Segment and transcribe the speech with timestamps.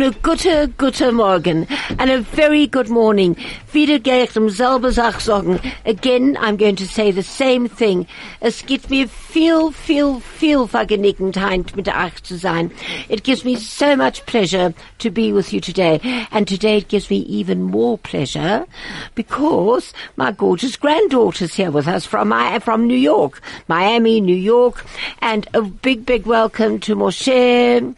[0.00, 1.66] a gute, gute Morgen
[1.98, 3.36] and a very good morning.
[3.72, 5.60] Wieder gehe ich demselbe Sach sagen.
[5.84, 8.06] Again, I'm going to say the same thing.
[8.40, 12.70] Es gibt mir viel, viel, viel Vergnügenheit mit euch zu sein.
[13.10, 16.00] It gives me so much pleasure to be with you today.
[16.30, 18.64] And today it gives me even more pleasure
[19.14, 24.86] because my gorgeous granddaughter's here with us from my, from New York, Miami, New York,
[25.20, 27.94] and a big, big welcome to Moshe,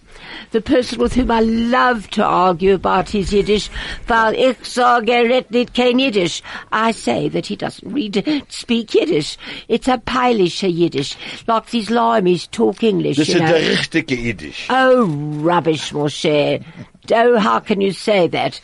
[0.50, 3.70] the person with whom I love to argue about his Yiddish,
[4.06, 6.42] weil ich sage, er nicht kein Yiddish.
[6.72, 9.36] I say that he doesn't read, speak Yiddish.
[9.68, 11.16] It's a peilische Yiddish.
[11.46, 13.46] Like these limeys talk English, you ist know.
[13.46, 14.66] der richtige Yiddish.
[14.70, 16.64] Oh, rubbish, Moshe.
[17.12, 18.60] Oh, how can you say that?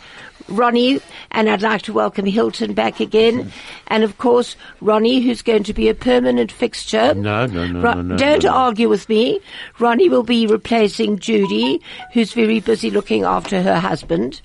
[0.51, 1.01] Ronnie,
[1.31, 3.53] and I'd like to welcome Hilton back again.
[3.87, 7.15] And of course, Ronnie, who's going to be a permanent fixture.
[7.15, 9.41] No, no, no, Ro- no, no, Don't no, argue with me.
[9.79, 11.81] Ronnie will be replacing Judy,
[12.13, 14.41] who's very busy looking after her husband,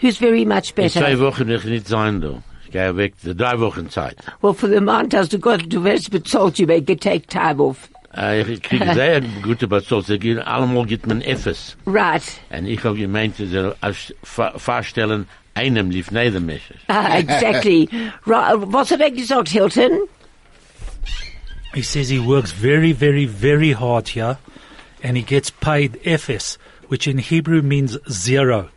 [0.00, 1.18] who's very much In zwei better.
[1.18, 2.42] Wochen ich er nicht sein, du.
[2.64, 4.16] Ich gehe weg, die drei Wochen Zeit.
[4.42, 7.88] Well, for the amount as to God, du wirst bezahlt, you may take time off.
[8.16, 10.06] Äh, Ich kriege sehr gute Bezahlt.
[10.06, 11.76] Sie gehen, allemal gibt man Effes.
[11.86, 12.22] Right.
[12.50, 13.74] Und ich habe gemeint, sie soll
[14.22, 16.62] vorstellen, einem lief neben mich.
[16.88, 17.88] Ah, exactly.
[18.26, 18.54] Right.
[18.72, 20.08] Was hat er gesagt, Hilton?
[21.74, 24.38] He says he works very, very, very hard here
[25.02, 26.56] and he gets paid FS,
[26.88, 28.68] which in Hebrew means zero.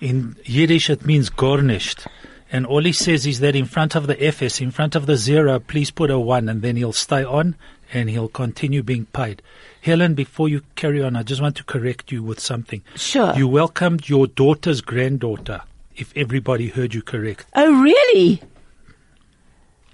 [0.00, 2.06] In Yiddish it means garnished.
[2.50, 5.16] And all he says is that in front of the FS, in front of the
[5.16, 7.54] zero, please put a one and then he'll stay on
[7.92, 9.42] and he'll continue being paid.
[9.80, 12.82] Helen, before you carry on, I just want to correct you with something.
[12.94, 13.34] Sure.
[13.34, 15.62] You welcomed your daughter's granddaughter,
[15.96, 17.46] if everybody heard you correct.
[17.54, 18.42] Oh, really?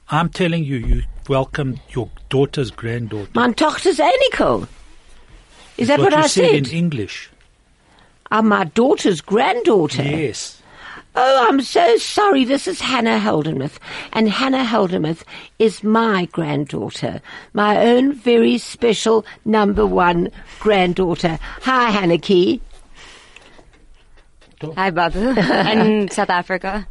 [0.09, 3.31] I'm telling you, you welcomed your daughter's granddaughter.
[3.35, 4.69] Mein Tochter's Enkel.
[5.79, 6.55] Is that what, you I said said?
[6.55, 7.31] in English.
[8.31, 10.03] I'm my daughter's granddaughter.
[10.03, 10.62] Yes.
[11.15, 12.45] Oh, I'm so sorry.
[12.45, 13.79] This is Hannah Heldemuth.
[14.15, 15.25] And Hannah Heldemuth
[15.59, 17.21] is my granddaughter.
[17.53, 21.39] My own very special number one granddaughter.
[21.63, 22.63] Hi, Hannah Key.
[24.75, 25.19] Hi, Babu.
[25.39, 26.89] in South Africa.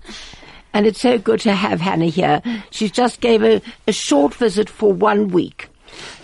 [0.73, 2.43] And it's so good to have Hannah here.
[2.69, 5.70] She just gave a, a short visit for one week.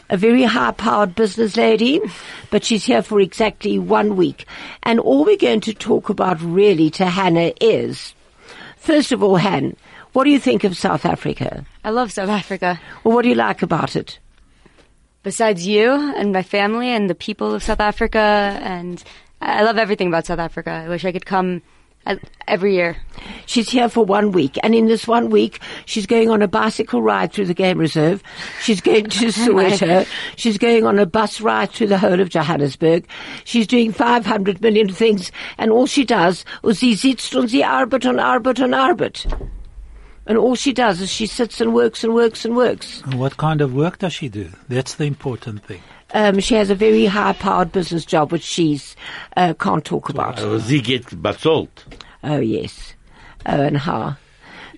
[0.10, 2.00] A very high-powered business lady,
[2.50, 4.46] but she's here for exactly one week.
[4.84, 8.14] And all we're going to talk about really to Hannah is,
[8.78, 9.76] first of all, Han,
[10.14, 11.66] what do you think of South Africa?
[11.84, 12.80] I love South Africa.
[13.04, 14.20] Well, what do you like about it?
[15.24, 19.04] Besides you and my family and the people of South Africa, and
[19.42, 20.72] I love everything about South Africa.
[20.72, 21.62] I wish I could come
[22.48, 22.98] every year.
[23.46, 27.02] She's here for one week, and in this one week, she's going on a bicycle
[27.02, 28.24] ride through the game reserve.
[28.62, 30.08] She's going to Soweto.
[30.36, 33.08] She's going on a bus ride through the whole of Johannesburg.
[33.44, 38.10] She's doing 500 million things, and all she does is sie sitzt und sie arbeitet
[38.10, 39.28] und arbeitet und arbeitet.
[40.28, 43.02] And all she does is she sits and works and works and works.
[43.06, 44.50] And what kind of work does she do?
[44.68, 45.82] That's the important thing.
[46.14, 48.96] Um, she has a very high-powered business job, which she's
[49.36, 50.40] uh, can't talk about.
[50.40, 51.86] Aber sie geht bezahlt.
[52.24, 52.94] Oh yes.
[53.46, 54.16] Oh, and how?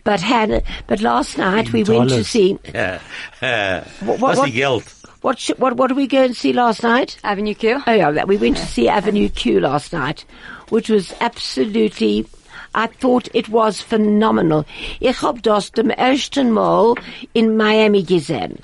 [0.03, 2.99] But Hannah, but last night we went to see Äh,
[3.41, 4.83] äh, What- what- what- die Geld?
[5.21, 5.39] what.
[5.57, 5.75] What?
[5.77, 7.17] What did we go and see last night?
[7.23, 7.81] Avenue Q.
[7.85, 10.25] Oh yeah, we went to see Avenue Q last night,
[10.69, 12.25] which was absolutely.
[12.73, 14.63] I thought it was phenomenal.
[14.99, 16.93] Ich hab das dem ersten Mal
[17.33, 18.59] in Miami gesehen.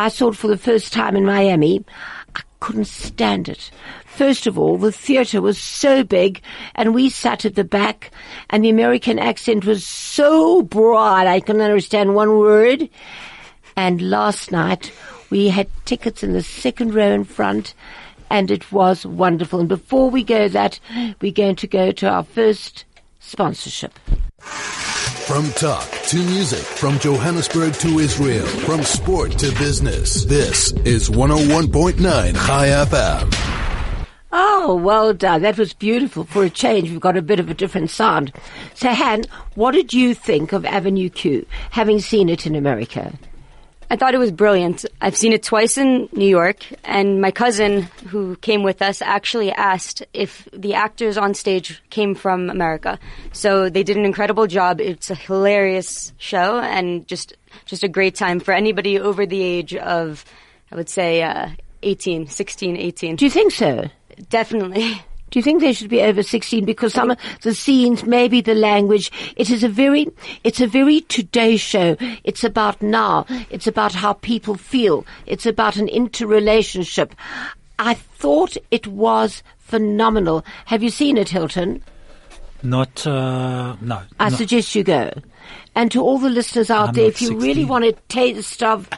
[0.00, 1.84] I saw it for the first time in Miami.
[2.34, 3.70] I couldn't stand it.
[4.06, 6.40] First of all, the theatre was so big
[6.74, 8.10] and we sat at the back
[8.48, 12.88] and the American accent was so broad I couldn't understand one word.
[13.76, 14.90] And last night
[15.28, 17.74] we had tickets in the second row in front
[18.30, 19.60] and it was wonderful.
[19.60, 20.80] And before we go that,
[21.20, 22.86] we're going to go to our first
[23.18, 23.98] sponsorship.
[25.30, 30.24] From talk to music, from Johannesburg to Israel, from sport to business.
[30.24, 34.06] This is 101.9 Chai FM.
[34.32, 35.42] Oh, well done.
[35.42, 36.24] That was beautiful.
[36.24, 38.32] For a change, we've got a bit of a different sound.
[38.74, 39.22] So, Han,
[39.54, 43.16] what did you think of Avenue Q, having seen it in America?
[43.92, 44.84] I thought it was brilliant.
[45.00, 49.50] I've seen it twice in New York, and my cousin who came with us actually
[49.50, 53.00] asked if the actors on stage came from America.
[53.32, 54.80] So they did an incredible job.
[54.80, 57.34] It's a hilarious show and just
[57.66, 60.24] just a great time for anybody over the age of,
[60.70, 61.48] I would say, uh,
[61.82, 63.16] 18, 16, 18.
[63.16, 63.90] Do you think so?
[64.28, 65.02] Definitely.
[65.30, 66.64] Do you think they should be over 16?
[66.64, 70.08] Because some of the scenes, maybe the language, it is a very,
[70.44, 71.96] it's a very today show.
[72.24, 73.26] It's about now.
[73.50, 75.06] It's about how people feel.
[75.26, 77.14] It's about an interrelationship.
[77.78, 80.44] I thought it was phenomenal.
[80.66, 81.82] Have you seen it, Hilton?
[82.62, 84.02] Not, uh, no.
[84.18, 84.36] I no.
[84.36, 85.10] suggest you go.
[85.74, 88.88] And to all the listeners out I'm there, if you really want a taste of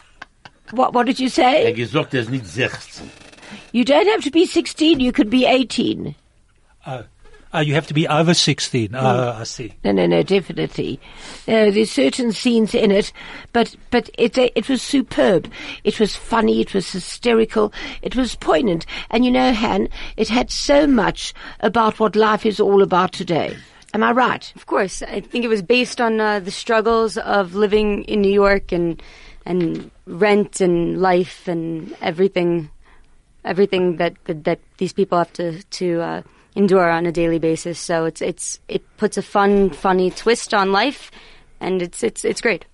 [0.72, 1.72] what, what did you Er say?
[1.72, 3.10] gesagt, er ist nicht 16.
[3.72, 5.00] You don't have to be 16.
[5.00, 6.14] You could be 18.
[6.86, 7.04] Oh.
[7.52, 8.94] Oh, you have to be over 16.
[8.94, 9.74] Oh, I see.
[9.82, 11.00] No, no, no, definitely.
[11.48, 13.12] Uh, there's certain scenes in it,
[13.52, 15.50] but but it uh, it was superb.
[15.82, 16.60] It was funny.
[16.60, 17.72] It was hysterical.
[18.02, 18.86] It was poignant.
[19.10, 23.56] And you know, Han, it had so much about what life is all about today.
[23.94, 24.52] Am I right?
[24.54, 28.32] Of course, I think it was based on uh, the struggles of living in New
[28.32, 29.02] York and
[29.44, 32.70] and rent and life and everything,
[33.44, 36.22] everything that that, these people have to to uh,
[36.54, 37.78] endure on a daily basis.
[37.78, 41.10] So it's it's it puts a fun, funny twist on life,
[41.60, 42.64] and it's it's it's great.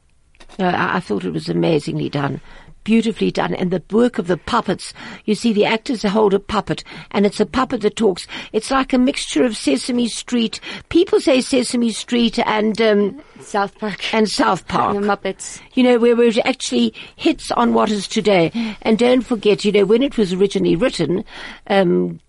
[0.59, 2.41] I thought it was amazingly done.
[2.87, 3.53] Beautifully done.
[3.53, 4.95] And the work of the puppets.
[5.25, 8.29] You see, the actors hold a puppet, and it's a puppet that talks.
[8.53, 10.61] It's like a mixture of Sesame Street.
[10.89, 14.95] People say Sesame Street and, um, South Park and South Park.
[14.95, 15.61] and the Muppets.
[15.75, 18.53] you know, where it actually hits on what is today.
[18.83, 21.25] And don't forget, you know, when it was originally written,
[21.67, 22.21] um,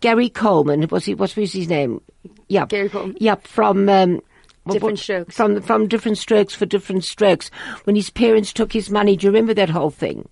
[0.00, 2.00] Gary Coleman, was he, what was his name?
[2.48, 2.68] Yep.
[2.68, 3.16] Gary Coleman.
[3.20, 4.20] Yep, from, um,
[4.64, 5.36] what- Different what- Strokes.
[5.36, 7.50] From, from different strokes for different strokes.
[7.84, 10.28] When his parents took his money, do you remember that whole thing?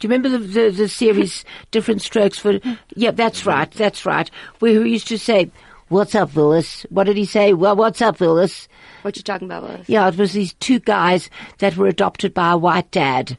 [0.00, 2.58] Do you remember the, the, the series Different Strokes for,
[2.96, 3.50] yeah, that's mm-hmm.
[3.50, 4.30] right, that's right.
[4.58, 5.50] Where he used to say,
[5.88, 6.86] what's up, Willis?
[6.88, 7.52] What did he say?
[7.52, 8.66] Well, what's up, Willis?
[9.02, 9.64] What you talking about?
[9.64, 9.88] Lois?
[9.88, 11.28] Yeah, it was these two guys
[11.58, 13.36] that were adopted by a white dad,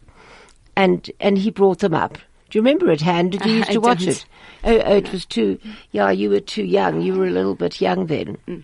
[0.76, 2.18] and and he brought them up.
[2.50, 3.30] Do you remember it, Han?
[3.30, 4.10] Did you used I to watch don't.
[4.10, 4.26] it?
[4.64, 5.60] Oh, oh, it was too.
[5.92, 7.02] Yeah, you were too young.
[7.02, 8.38] You were a little bit young then.
[8.48, 8.64] Mm.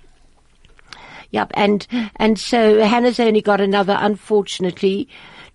[1.31, 1.85] Yep, and
[2.15, 5.09] and so Hannah's only got another, unfortunately,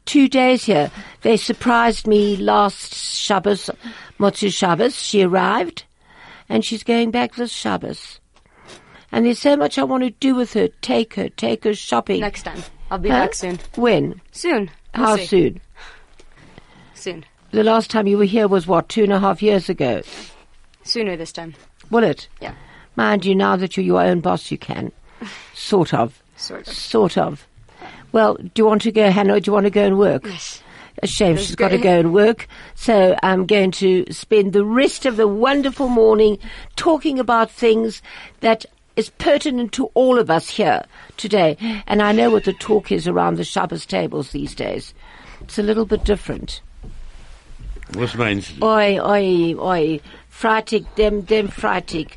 [0.04, 0.90] two days here.
[1.22, 3.70] They surprised me last Shabbos,
[4.18, 4.94] Motzu Shabbos.
[4.94, 5.84] She arrived,
[6.48, 8.20] and she's going back this Shabbos.
[9.10, 10.68] And there's so much I want to do with her.
[10.80, 12.20] Take her, take her shopping.
[12.20, 13.26] Next time, I'll be Huh?
[13.26, 13.58] back soon.
[13.76, 14.20] When?
[14.32, 14.70] Soon.
[14.96, 15.26] We'll How see.
[15.26, 15.60] soon?
[16.94, 17.24] Soon.
[17.50, 20.02] The last time you were here was what, two and a half years ago?
[20.84, 21.54] Sooner this time.
[21.90, 22.28] Will it?
[22.40, 22.54] Yeah.
[22.96, 24.92] Mind you, now that you're your own boss, you can.
[25.54, 26.22] Sort of.
[26.36, 26.74] Sort of.
[26.74, 27.46] Sort of.
[28.12, 30.26] Well, do you want to go, Hannah, or do you want to go and work?
[31.02, 31.84] A shame Let's she's got to go.
[31.84, 32.46] go and work.
[32.74, 36.38] So I'm going to spend the rest of the wonderful morning
[36.76, 38.02] talking about things
[38.40, 38.66] that
[38.96, 40.84] is pertinent to all of us here
[41.16, 41.56] today.
[41.86, 44.92] And I know what the talk is around the Shabbos tables these days.
[45.40, 46.60] It's a little bit different.
[47.94, 48.64] Was meinst du?
[48.66, 50.00] Oi, oi, oi.
[50.30, 52.10] Freitag, dem, dem Freitag.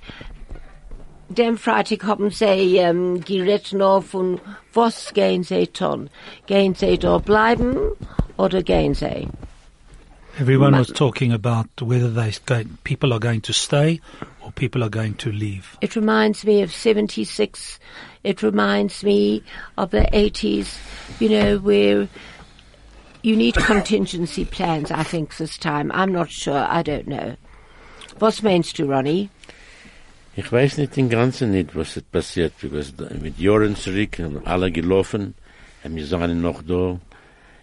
[1.30, 4.40] Dem Freitag haben sie ähm, geredet noch von
[4.74, 6.10] was gehen sie tun?
[6.46, 7.78] Gehen sie da bleiben
[8.38, 9.28] oder gehen sie?
[10.38, 12.34] Everyone was talking about whether they
[12.84, 14.02] people are going to stay
[14.44, 15.78] or people are going to leave.
[15.80, 17.80] It reminds me of 76.
[18.24, 19.44] It reminds me
[19.78, 20.78] of the 80s,
[21.22, 22.10] you know, where
[23.22, 25.90] you need contingency plans, I think, this time.
[25.94, 26.68] I'm not sure.
[26.70, 27.38] I don't know.
[28.20, 29.30] Was meinst du, Ronnie?
[30.36, 32.92] Ich weiß nicht den ganzen nicht, was ist passiert, because
[33.22, 35.34] mit Jahren zurück haben alle gelaufen,
[35.84, 37.00] und wir sind noch da.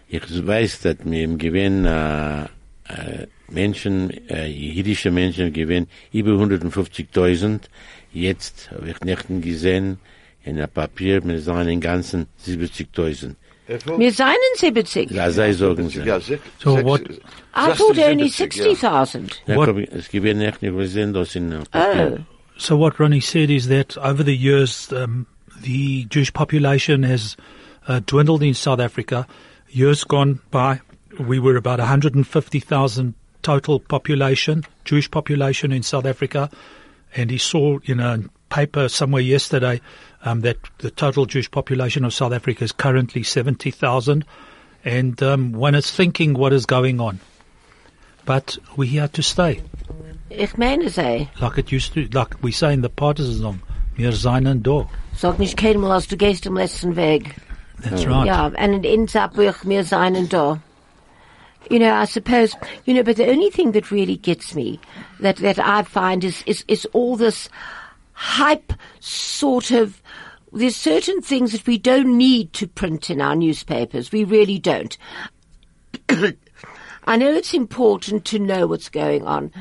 [0.07, 7.59] Ich weiß, dass wir im Gewinn, äh, äh, Menschen, äh, jüdische Menschen gewinnen über 150.000.
[8.13, 9.99] Jetzt habe ich nicht gesehen,
[10.43, 13.35] in der Papier, wir sind im Ganzen 70.000.
[13.97, 15.11] Wir seien in 70.
[15.11, 16.01] Ja, sei sagen sie.
[16.01, 18.63] Ja, sech- So sech- what- I thought only 76, ja.
[18.63, 19.41] 60,000.
[19.47, 19.67] Ja,
[19.97, 22.17] es gewinnt nicht, wir sehen das in der Oh.
[22.57, 25.27] So what Ronnie said is that over the years, um,
[25.61, 27.35] the Jewish population has
[27.87, 29.27] uh, dwindled in South Africa.
[29.69, 30.81] Years gone by,
[31.19, 36.49] we were about 150,000 total population, Jewish population in South Africa.
[37.15, 38.19] And he saw in a
[38.49, 39.81] paper somewhere yesterday
[40.23, 44.25] um, that the total Jewish population of South Africa is currently 70,000.
[44.85, 47.19] And um, one is thinking what is going on.
[48.25, 49.61] But we're here to stay.
[50.35, 51.29] Ich meine sie.
[51.39, 53.61] Like it used to, like we say in the partisan song,
[53.95, 54.89] wir seien da.
[55.15, 57.35] Sag nicht keinmal, als du gehst am letzten Weg.
[57.79, 58.25] That's right.
[58.25, 60.59] Yeah, and it ends up with mir seinen da.
[61.69, 64.79] You know, I suppose, you know, but the only thing that really gets me,
[65.19, 67.47] that, that I find is, is, is all this
[68.13, 70.01] hype sort of,
[70.51, 74.11] there's certain things that we don't need to print in our newspapers.
[74.11, 74.97] We really don't.
[76.09, 79.51] I know it's important to know what's going on.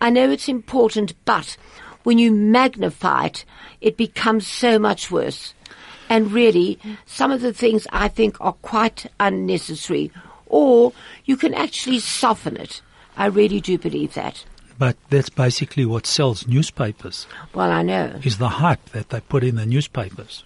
[0.00, 1.56] I know it's important, but
[2.02, 3.44] when you magnify it,
[3.80, 5.54] it becomes so much worse.
[6.08, 10.12] And really, some of the things I think are quite unnecessary.
[10.46, 10.92] Or
[11.24, 12.80] you can actually soften it
[13.16, 14.44] I really do believe that.
[14.78, 18.20] But that's basically what sells newspapers, Well, I know.
[18.22, 20.44] is the hype that they put in the newspapers.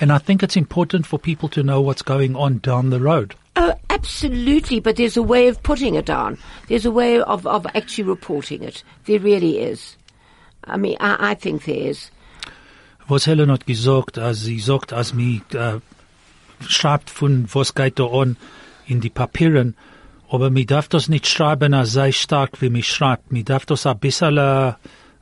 [0.00, 3.36] And I think it's important for people to know what's going on down the road.
[3.56, 4.80] Oh, absolutely.
[4.80, 6.38] But there's a way of putting it down.
[6.68, 8.82] There's a way of, of actually reporting it.
[9.04, 9.96] There really is.
[10.64, 12.10] I mean, I, I think there is.
[13.06, 15.80] Was Helen hat gesagt, als sie sagt, als mi äh,
[16.66, 18.38] schreibt von was geht da an
[18.86, 19.76] in die Papieren,
[20.30, 23.30] aber mi darf das nicht schreiben, als sei stark, wie mi schreibt.
[23.30, 24.72] Mi darf das ein bisschen äh,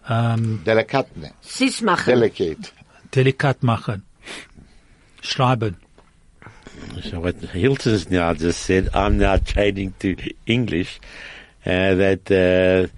[0.09, 1.33] ähm, Delikatne.
[1.41, 2.07] Sis machen.
[2.07, 2.71] Delicate.
[3.15, 4.05] delikat machen.
[5.21, 5.77] Schreiben.
[7.03, 11.01] So what Hilton's now just said, I'm now changing to English,
[11.65, 12.93] uh, that uh,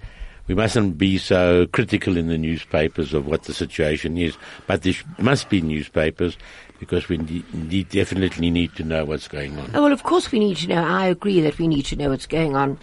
[0.47, 4.37] we mustn't be so critical in the newspapers of what the situation is,
[4.67, 6.37] but there must be newspapers
[6.79, 9.71] because we need, definitely need to know what's going on.
[9.73, 10.83] Oh, well, of course we need to know.
[10.83, 12.77] I agree that we need to know what's going on.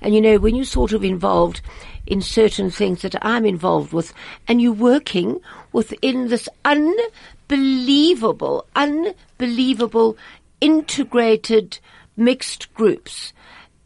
[0.00, 1.60] And you know, when you're sort of involved
[2.06, 4.12] in certain things that I'm involved with,
[4.46, 5.40] and you're working
[5.72, 10.16] within this unbelievable, unbelievable
[10.60, 11.78] integrated
[12.16, 13.32] mixed groups.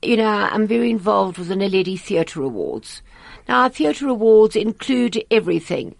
[0.02, 3.02] You know, I'm very involved with the Naledi Theatre Awards.
[3.48, 5.94] Now, our theatre awards include everything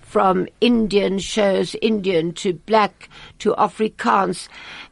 [0.00, 3.08] from Indian shows, Indian to black
[3.40, 4.48] to Afrikaans.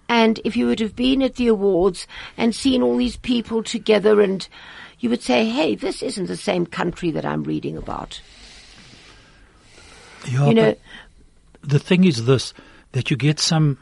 [0.08, 4.20] And if you would have been at the awards and seen all these people together
[4.20, 4.46] and
[5.00, 8.20] you would say, hey, this isn't the same country that I'm reading about.
[10.26, 10.74] Ja, You know,
[11.62, 12.54] the thing is this,
[12.92, 13.78] that you get some,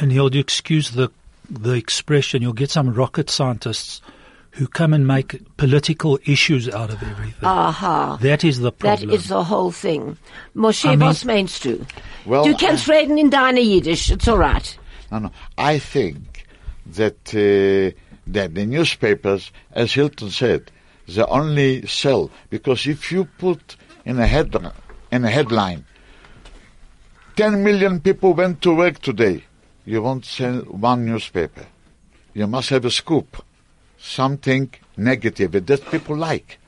[0.00, 1.10] and you'll excuse the,
[1.48, 4.00] the expression, you'll get some rocket scientists
[4.52, 7.34] who come and make political issues out of everything.
[7.44, 8.18] aha.
[8.20, 9.10] that is the problem.
[9.10, 10.16] is the whole thing.
[10.56, 11.86] Moshe, I mean- was meinst du?
[12.26, 14.10] Well, du kannst reden in deiner Yiddish.
[14.10, 14.76] It's all right.
[15.12, 15.30] No, no.
[15.56, 16.46] I think
[16.86, 20.70] that uh, that the newspapers, as Hilton said,
[21.06, 24.54] they only sell because if you put in a head
[25.10, 25.84] in a headline,
[27.36, 29.44] ten million people went to work today,
[29.84, 31.66] you won't sell one newspaper.
[32.34, 33.42] You must have a scoop,
[33.98, 36.58] something negative that people like.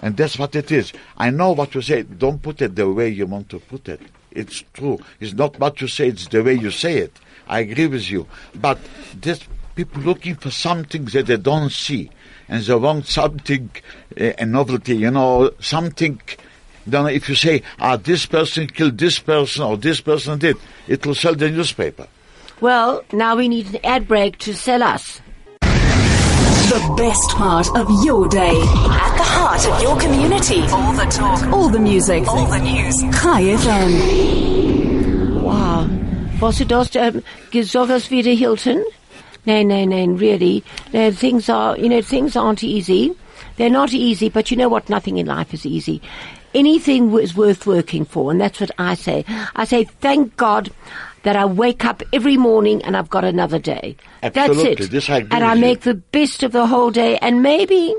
[0.00, 0.92] And that's what it is.
[1.16, 2.02] I know what you say.
[2.02, 4.00] Don't put it the way you want to put it.
[4.32, 4.98] It's true.
[5.20, 7.12] It's not what you say, it's the way you say it.
[7.46, 8.26] I agree with you.
[8.54, 8.78] But
[9.14, 9.40] there's
[9.74, 12.10] people looking for something that they don't see.
[12.48, 13.70] And they want something,
[14.20, 16.20] uh, a novelty, you know, something.
[16.86, 20.56] Then if you say, ah, this person killed this person or this person did,
[20.88, 22.06] it will sell the newspaper.
[22.60, 25.20] Well, now we need an ad break to sell us.
[25.60, 28.48] The best part of your day.
[28.48, 30.62] At the heart of your community.
[30.72, 31.42] All the talk.
[31.52, 32.26] All the music.
[32.28, 33.00] All the news.
[33.20, 35.42] Chai FM.
[35.42, 35.88] Wow.
[36.40, 38.82] Was du das um, gesagt hast wieder Hilton?
[39.44, 40.62] No, no, no, really.
[40.92, 43.12] No, things are, you know, things aren't easy.
[43.56, 44.88] They're not easy, but you know what?
[44.88, 46.00] Nothing in life is easy.
[46.54, 49.24] Anything is worth working for, and that's what I say.
[49.56, 50.70] I say, thank God
[51.22, 53.96] that I wake up every morning and I've got another day.
[54.22, 54.74] Absolutely.
[54.74, 54.90] That's it.
[54.90, 55.66] This I agree and I with you.
[55.66, 57.94] make the best of the whole day, and maybe,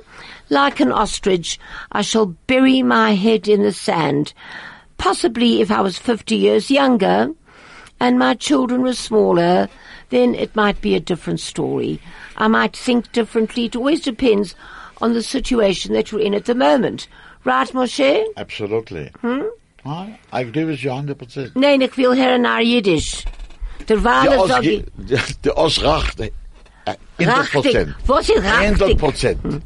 [0.49, 1.59] like an ostrich,
[1.91, 4.33] I shall bury my head in the sand.
[4.97, 7.31] Possibly if I was 50 years younger
[7.99, 9.69] and my children were smaller,
[10.09, 11.99] then it might be a different story.
[12.37, 13.65] I might think differently.
[13.65, 14.55] It always depends
[15.01, 17.07] on the situation that you're in at the moment.
[17.45, 18.25] Right, Moshe?
[18.37, 19.11] Absolutely.
[19.21, 19.41] Hmm?
[19.85, 21.55] I agree with you 100%.
[21.55, 23.25] Nein, ich will hören nach Jiddisch.
[23.87, 26.31] Derweil De, sag ich, Os, de Osrachte.
[26.87, 27.93] Uh, 100%.
[28.07, 28.97] Was ist rachtig?
[28.97, 29.61] 100%.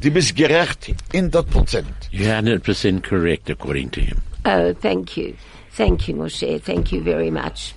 [0.00, 0.94] Die bist gerecht.
[1.12, 1.84] 100%.
[2.10, 4.20] You're 100% correct according to him.
[4.44, 5.34] Oh, thank you.
[5.72, 6.60] Thank you, Moshe.
[6.62, 7.74] Thank you very much.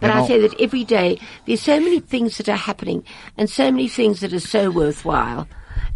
[0.00, 3.04] But You I say that every day there's so many things that are happening
[3.36, 5.48] and so many things that are so worthwhile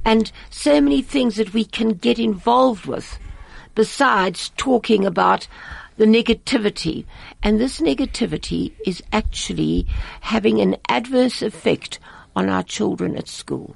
[0.06, 3.18] and so many things that we can get involved with
[3.74, 5.48] besides talking about
[5.96, 7.04] the negativity.
[7.42, 9.84] And this negativity is actually
[10.20, 11.98] having an adverse effect
[12.36, 13.74] on our children at school.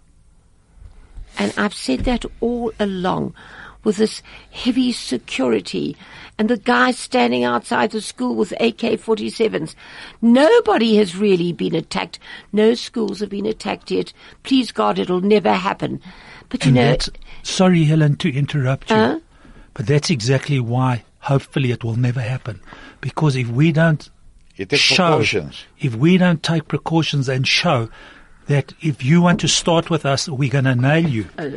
[1.36, 3.34] And I've said that all along
[3.84, 5.96] with this heavy security
[6.38, 9.74] and the guys standing outside the school with AK-47s.
[10.22, 12.18] Nobody has really been attacked.
[12.52, 14.12] No schools have been attacked yet.
[14.42, 16.00] Please God, it'll never happen.
[16.48, 16.96] But you And know,
[17.42, 19.20] sorry, Helen, to interrupt you, Huh?
[19.74, 22.60] but that's exactly why hopefully it will never happen.
[23.00, 24.08] Because if we don't
[24.56, 25.64] You show, precautions.
[25.78, 27.88] if we don't take precautions and show
[28.46, 31.26] that if you want to start with us, we're going to nail you.
[31.38, 31.50] uh,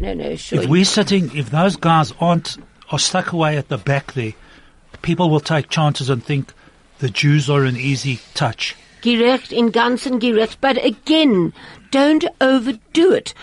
[0.00, 0.62] no, no, sure.
[0.62, 2.56] If we're sitting, if those guys aren't,
[2.90, 4.32] are stuck away at the back there,
[5.02, 6.52] people will take chances and think
[7.00, 8.74] the Jews are an easy touch.
[9.00, 10.60] gerecht in ganzen gerecht.
[10.60, 11.52] But again,
[11.90, 13.34] don't overdo it.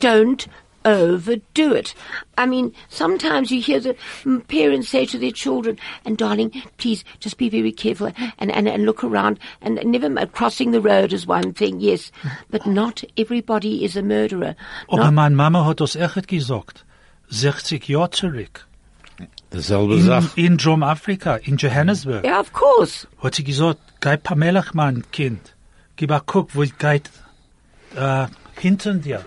[0.00, 0.46] Don't
[0.84, 1.94] overdo it.
[2.36, 3.96] I mean, sometimes you hear the
[4.48, 8.84] parents say to their children, and darling, please just be very careful and, and, and
[8.84, 12.12] look around and never mind, crossing the road is one thing, yes,
[12.50, 14.54] but not everybody is a murderer.
[14.88, 16.84] Aber Not- meine Mama hat das echt gesagt.
[17.30, 18.66] 60 Jahre zurück.
[19.50, 20.30] Dasselbe In, Sache.
[20.36, 22.24] in Drum Afrika, in Johannesburg.
[22.24, 23.06] yeah, of course.
[23.22, 25.54] Hat sie gesagt, geh Pamela, mein Kind.
[25.96, 27.08] Gib a guck, wo geht,
[27.96, 28.26] äh,
[28.60, 29.24] hinten dir.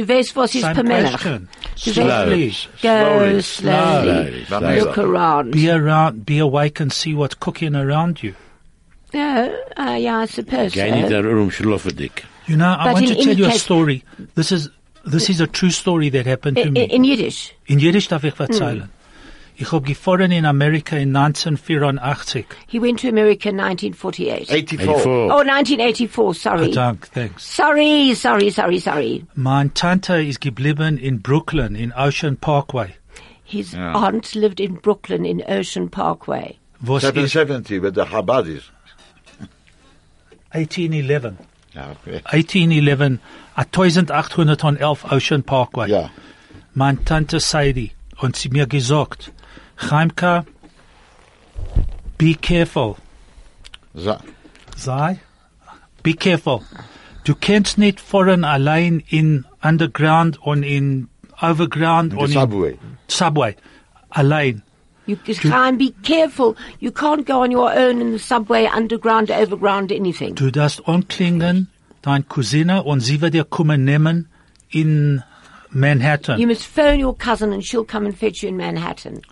[0.00, 1.18] Du weißt, was ist Sein Pamela?
[1.76, 2.48] Slowly.
[2.80, 3.42] go slowly.
[3.42, 4.80] Slowly, slowly.
[4.80, 5.50] Look around.
[5.52, 8.32] Be around, be awake and see what's cooking around you.
[9.12, 11.20] No, uh, yeah, I suppose Geh nicht so.
[11.22, 12.24] da rum, schlafen dick.
[12.46, 14.02] You know, I But want to tell you a story.
[14.36, 14.70] This is,
[15.04, 16.84] this is a true story that happened to In, me.
[16.84, 17.52] in Yiddish.
[17.66, 18.88] In Jiddisch darf ich erzählen.
[19.62, 22.46] Ich hab gefahren in Amerika in 1984.
[22.66, 24.50] He went to America in 1948.
[24.50, 24.96] 84.
[24.96, 25.06] 84.
[25.30, 26.70] Oh, 1984, sorry.
[26.70, 27.44] Dank, thanks.
[27.44, 29.26] Sorry, sorry, sorry, sorry.
[29.34, 32.94] Mein Tante ist geblieben in Brooklyn, in Ocean Parkway.
[33.44, 33.92] His Yeah.
[33.92, 36.56] aunt lived in Brooklyn in Ocean Parkway.
[36.80, 38.62] Was ist 770 with the Chabadis.
[40.52, 41.36] 1811.
[41.74, 42.20] Ja, ah, okay.
[42.24, 43.20] 1811,
[43.54, 45.88] a 1811 Ocean Parkway.
[45.88, 46.10] Ja.
[46.74, 49.32] Mein Tante Sadie und sie mir gesagt,
[49.80, 50.44] Chaimka,
[52.18, 52.96] be careful.
[53.94, 54.16] So,
[54.76, 55.20] Sei,
[56.02, 56.62] be careful.
[57.24, 61.08] Du kannst nicht fahren allein in Underground und in
[61.40, 62.78] Overground in und subway.
[63.08, 63.56] Subway.
[64.10, 64.62] Allein.
[65.06, 66.56] You just try and be careful.
[66.78, 70.34] You can't go on your own in the subway, underground, overground, anything.
[70.34, 71.68] Du darfst anklingen,
[72.02, 74.28] dein Cousine und sie wird dir kommen nehmen
[74.70, 75.22] in
[75.70, 76.38] Manhattan.
[76.38, 79.22] You must phone your cousin and she'll come and fetch you in Manhattan.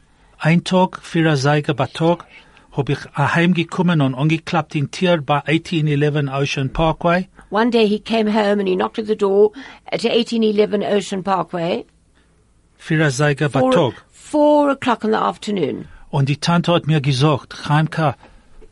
[0.41, 2.25] Ein Tag, für ein bei Tag,
[2.71, 7.29] hab ich heimgekommen und angeklappt in Tier bei 1811 Ocean Parkway.
[7.51, 9.51] One day he came home and he knocked at the door
[9.87, 11.85] at 1811 Ocean Parkway.
[12.89, 13.95] Bei Four, Tag.
[14.13, 15.89] four o'clock in the afternoon.
[16.11, 18.15] Und die Tante hat mir gesagt, Chaimka,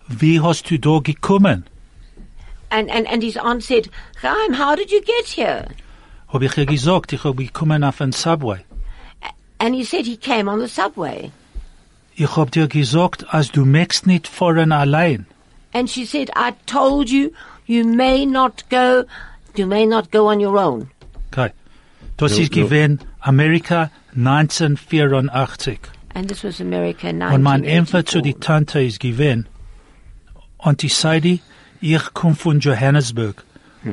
[0.06, 1.64] wie hast du da gekommen?
[2.70, 3.90] And, and, and his aunt said,
[4.22, 5.66] Chaim, how did you get here?
[6.28, 8.64] Hab ich ihr gesagt, ich hab gekommen auf ein Subway.
[9.58, 11.32] And he said he came on the subway.
[12.18, 15.26] Ich hab dir gesagt, als du möchtest nicht fahren allein.
[15.72, 17.30] And she said, I told you,
[17.66, 19.04] you may not go,
[19.56, 20.88] you may not go on your own.
[21.30, 21.50] Okay.
[22.16, 22.64] Das Jo, ist jo.
[22.64, 25.78] gewesen Amerika 1984.
[26.14, 28.22] And this was America in Und mein Empfer zu 1984.
[28.22, 29.46] die Tante ist gewesen.
[30.56, 31.40] Und ich sagte,
[31.82, 33.44] ich komm von Johannesburg.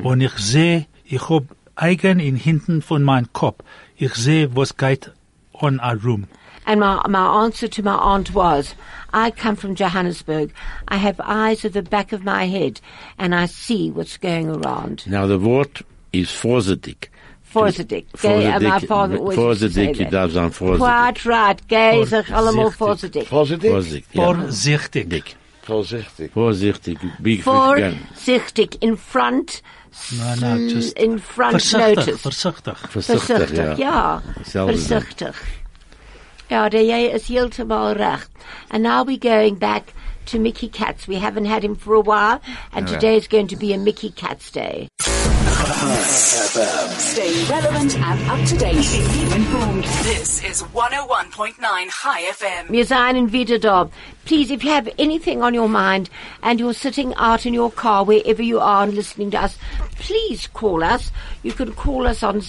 [0.02, 1.44] Und ich sehe, ich hab
[1.76, 3.62] eigen in hinten von meinem Kopf.
[3.96, 5.12] Ich sehe, was geht
[5.52, 6.24] on a room.
[6.66, 8.74] And my, my answer to my aunt was,
[9.12, 10.52] I come from Johannesburg.
[10.88, 12.80] I have eyes at the back of my head
[13.18, 15.06] and I see what's going around.
[15.06, 17.08] Now the word is vorsichtig.
[17.52, 18.06] Vorsichtig.
[18.20, 20.10] Gay, and my father always used to say Vorsichtig, that.
[20.10, 20.78] darf sein vorsichtig.
[20.78, 21.68] Quite right.
[21.68, 23.28] Gay, sich allemaal Vorsichtig.
[23.28, 23.28] vorsichtig.
[23.28, 23.70] Vorsichtig?
[23.70, 24.34] Vorsichtig, ja.
[24.34, 25.10] Vorsichtig.
[25.10, 25.36] Dick.
[25.62, 26.32] Vorsichtig.
[26.32, 26.98] Vorsichtig.
[27.20, 28.82] Be Vorsichtig.
[28.82, 29.62] In front.
[30.10, 32.20] No, no, just in front Versichtig, notice.
[32.22, 32.76] versichtig.
[32.90, 33.74] Vorsichtig, Versichtig, ja.
[33.74, 34.22] ja.
[34.42, 35.02] Selbe Sache.
[35.02, 35.34] Versichtig.
[36.48, 38.30] Ja, der Jij is heeltemal recht.
[38.68, 39.94] And now we're going back
[40.26, 41.06] to Mickey Katz.
[41.06, 42.40] We haven't had him for a while,
[42.72, 44.88] and today is going to be a Mickey Katz day.
[46.98, 48.76] Stay relevant and up to date.
[49.34, 49.84] Informed.
[50.02, 51.56] This is 101.9
[51.90, 52.70] Chai FM.
[52.70, 53.88] Wir seien wieder da.
[54.24, 56.10] Please, if you have anything on your mind
[56.42, 59.58] and you're sitting out in your car, wherever you are and listening to us,
[59.98, 61.10] please call us.
[61.42, 62.40] You can call us on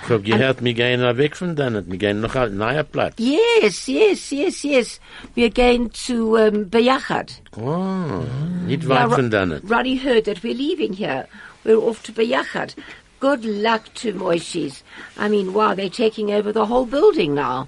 [0.04, 1.90] Ich hab gehört, wir gehen weg von denen.
[1.92, 3.16] Wir gehen noch ein neuer Platz.
[3.18, 5.00] Yes, yes, yes, yes.
[5.36, 7.32] We're going to um, Beyachad.
[7.58, 8.24] Oh,
[8.68, 9.60] nicht weit Ro- von denen.
[9.68, 11.28] Ronnie heard that we're leaving here.
[11.66, 12.76] We're off to Beyachad.
[13.20, 14.84] Good luck to Moishes.
[15.18, 17.68] I mean, wow, they're taking over the whole building now.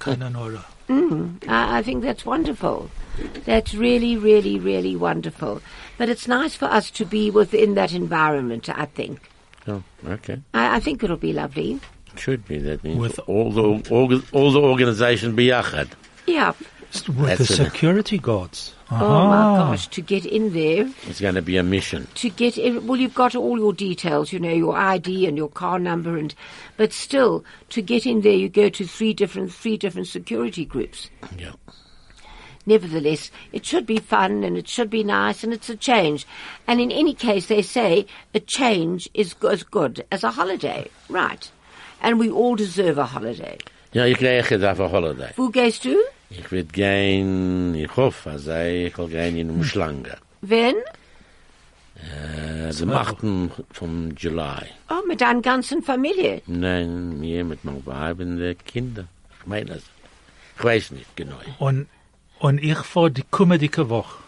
[0.00, 0.64] Keine Nora.
[0.88, 2.90] Mm, I, I think that's wonderful.
[3.44, 5.60] That's really, really, really wonderful.
[5.98, 9.20] But it's nice for us to be within that environment, I think.
[9.66, 10.40] Oh, okay.
[10.54, 11.80] I, I think it'll be lovely.
[12.16, 12.58] Should be.
[12.58, 15.88] That means With- all the all, all the organization Beyachad.
[16.26, 16.52] Yeah.
[17.08, 17.56] With the That's it.
[17.56, 18.72] security guards.
[18.90, 19.56] Oh my ah.
[19.70, 20.88] gosh, to get in there.
[21.06, 22.06] It's going to be a mission.
[22.14, 25.48] to get in, well, you've got all your details, you know, your ID and your
[25.48, 26.34] car number, and
[26.76, 31.10] but still, to get in there, you go to three different three different security groups.
[31.38, 31.52] Yeah.
[32.66, 36.26] nevertheless, it should be fun and it should be nice and it's a change.
[36.66, 40.90] And in any case, they say a change is as good as a holiday.
[41.08, 41.50] Right.
[42.02, 43.58] And we all deserve a holiday.
[43.92, 45.30] Ja, ich gehe jetzt auf ein Holiday.
[45.36, 45.96] Wo gehst du?
[46.30, 50.16] Ich will gehen, ich hoffe, also ich will gehen in Umschlange.
[50.40, 50.74] Wenn?
[51.96, 53.16] Äh, dem 8.
[53.72, 54.66] von July.
[54.90, 56.42] Oh, mit deiner ganzen Familie.
[56.46, 59.08] Nein, mir mit meinem Weib und den Kindern.
[59.40, 59.82] Ich meine das.
[60.58, 61.36] Ich weiß nicht genau.
[61.58, 61.86] Und,
[62.40, 64.18] und ich vor die kommende Woche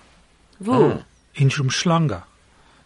[0.60, 0.98] Wo?
[1.34, 2.26] in Schumschlanger,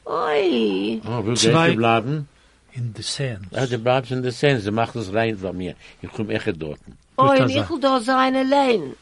[0.05, 1.01] Oi.
[1.07, 2.29] Oh, will Zwei- du bleiben?
[2.75, 3.49] In the Sands.
[3.51, 5.75] Ja, du bleibst in der Sense, mach das rein von mir.
[6.01, 6.79] Ich komme echt dort.
[7.17, 8.95] Gut, und ich will da sein allein.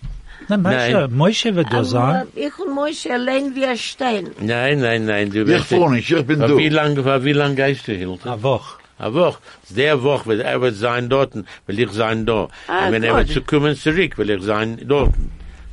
[0.49, 1.09] Nein, Moshe.
[1.11, 2.27] Moshe wird da sein.
[2.35, 4.31] Ich und Moshe allein wie ein Stein.
[4.41, 5.67] Nein, nein, nein, du Ich wirst...
[5.67, 6.57] fahre nicht, ich bin du.
[6.57, 8.33] wie lange, wie lange gehst du, Hilton?
[8.33, 8.79] Eine Woche.
[8.99, 9.39] Eine Woche.
[9.71, 11.35] Der Woche will er wird sein dort,
[11.67, 12.43] will ich sein da.
[12.45, 12.51] Und
[12.93, 15.15] wenn er wird zu kommen zurück, will ich sein dort.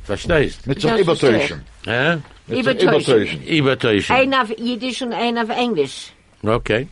[0.04, 0.66] Verstehst?
[0.66, 1.62] Mit so Übertäuschen.
[1.84, 2.18] Hä?
[2.48, 3.42] Übertäuschen.
[3.42, 4.16] Übertäuschen.
[4.16, 6.12] Ein auf Jiddisch und ein auf Englisch.
[6.42, 6.88] Okay.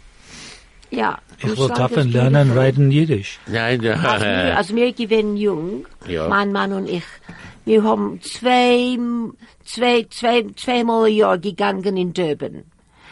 [0.90, 1.18] Ja.
[1.38, 3.38] Ich will davon lernen, reden Jiddisch.
[3.46, 6.28] Nein, Als wir, der, als wir gewesen jung, Ja.
[6.28, 7.02] mein Mann und ich,
[7.64, 8.96] wir haben zwei,
[9.64, 12.64] zwei, zwei, zweimal im Jahr gegangen in Durban.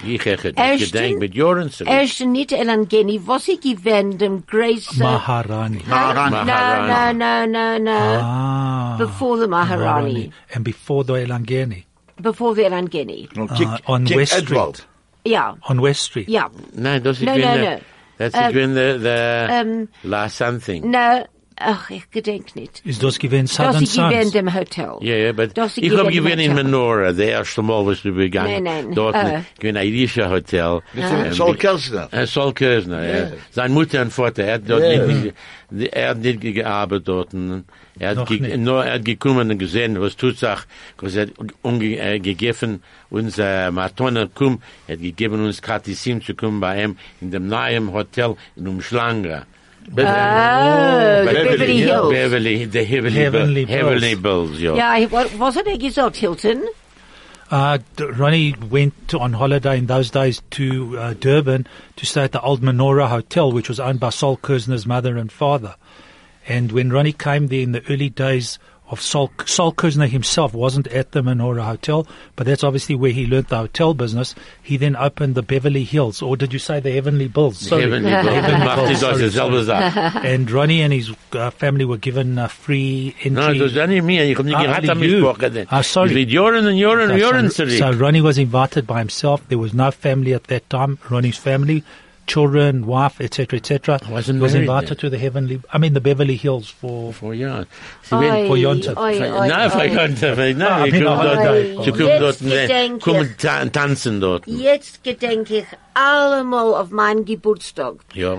[0.06, 1.92] ich hätte Ersten- gedenkt mit Joren zurück.
[1.92, 5.80] Erst nicht Elangeni, was ich gewesen, dem Grace, Maharani.
[5.86, 6.36] Maharani.
[6.50, 8.96] no, no, no, no, no, Ah.
[8.98, 11.84] before the Maharani, And before the Elangeni.
[12.20, 13.28] before the Elangeni.
[13.36, 14.76] Uh, on kick West Edward.
[14.76, 14.88] Street.
[15.26, 16.28] Ja, On West Street.
[16.28, 16.50] Yeah.
[16.72, 17.80] Nein, das No, wenn no, der, no.
[18.18, 20.90] das Ähm, ist wenn der, der, ähm, last something.
[20.90, 21.24] No,
[21.56, 22.80] ach, ich gedenk nicht.
[22.84, 24.32] Ist das gewesen Das Southern ich gewesen Sons?
[24.32, 24.96] dem Hotel.
[25.00, 26.54] Ja, ja, aber Das ich ist hab gewesen in.
[26.54, 28.64] Menorah, der erste Mal, was du gegangen.
[28.64, 29.40] Nein, nein, Dort, äh.
[29.58, 30.80] gewinn ein jüdischer Hotel.
[30.92, 32.08] Mit Ähm, Sol Kelsner.
[32.12, 33.32] Äh, Sol Kösner, ja.
[33.50, 35.06] Sein Mutter und Vater, er hat dort Ja.
[35.06, 35.34] nicht,
[35.92, 37.34] er hat nicht gearbeitet dort.
[37.34, 37.64] und
[37.98, 38.56] Er hat, ge nicht.
[38.58, 41.30] nur, er hat gekommen und gesehen, was tut sich, er hat
[41.62, 46.82] unge äh, gegeben, uns, äh, Matone kum, er hat gegeben uns Kratissim zu kommen bei
[46.82, 49.46] ihm in dem neuen Hotel in Umschlanger.
[49.90, 49.94] Oh,
[51.24, 52.12] Beverly Hills.
[52.12, 53.78] Beverly, the Heavenly, Heavenly Bills.
[53.78, 54.74] Heavenly Bills, ja.
[54.74, 56.62] Ja, ich- wa- was hat er gesagt, Hilton?
[57.50, 57.78] Uh,
[58.16, 61.66] Ronnie went to- on holiday in those days to uh, Durban
[61.96, 65.30] to stay at the Old Menorah Hotel, which was owned by Sol Kerzner's mother and
[65.30, 65.76] father.
[66.48, 68.58] And when Ronnie came there in the early days
[68.90, 73.26] of Sol, Sol Kerzner himself wasn't at the Menorah Hotel, but that's obviously where he
[73.26, 74.34] learnt the hotel business.
[74.62, 77.58] He then opened the Beverly Hills, or did you say the Heavenly Bills?
[77.58, 77.82] Sorry.
[77.82, 78.26] Heavenly Bills.
[78.26, 79.90] Heavenly Bills, das sorry, dieselbe sorry.
[79.90, 80.16] Sache.
[80.24, 83.58] And Ronnie and his uh, family were given uh, free entry.
[83.58, 84.24] No, nicht mir.
[84.24, 85.20] Ich hab nicht Ah, gehabt only am you.
[85.32, 85.66] gesprochen.
[85.70, 86.10] Ah, sorry.
[86.10, 87.70] Ich will Joren und Joren und Joren zurück.
[87.78, 89.40] so Ronnie was invited by himself.
[89.48, 90.98] There was no family at that time.
[91.10, 91.82] Ronnie's family,
[92.26, 93.98] children, wife, etc., etc.
[94.08, 94.96] Wasn't was married invited then.
[94.98, 95.60] to the heavenly.
[95.72, 97.12] I mean, the Beverly Hills for.
[97.12, 97.66] Vor Jahren.
[98.02, 98.96] Sie Oi, werden vor Jonte.
[98.96, 99.70] oi, oi, Nein, oi.
[99.70, 101.62] vergangen, nein, Ah, ich bin komm auch dort, dabei.
[101.84, 103.36] sie kommen Jetzt dort, ne, gedenk kommen ich.
[103.36, 104.46] ta- tanzen dort.
[104.46, 107.94] Jetzt gedenke ich allemal auf meinen Geburtstag.
[108.14, 108.38] Ja,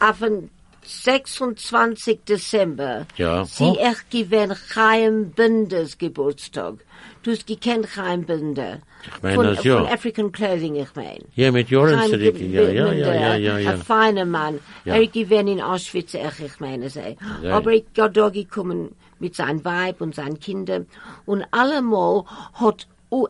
[0.00, 0.50] Auf den
[0.90, 2.20] 26.
[2.28, 3.06] Dezember.
[3.16, 3.44] Ja.
[3.44, 3.76] Sie Oh.
[3.78, 6.74] echt gewesen Chaim Binders Geburtstag.
[7.22, 8.78] Du hast gekannt Chaim Binder.
[9.04, 9.78] Ich mein von, das, ja.
[9.78, 11.18] Von African Clothing, ich mein.
[11.34, 13.70] ja, mit Joren zurück, ja, ja, ja, ja, ja, ja.
[13.72, 14.58] Ein feiner Mann.
[14.84, 14.94] Ja.
[14.96, 17.16] Er gewesen in Auschwitz, ich, ich meine, sei.
[17.42, 17.56] Ja.
[17.56, 20.86] Aber ich bin da gekommen mit seinem Weib und seinen Kindern.
[21.26, 22.24] Und allemal
[22.54, 22.86] hat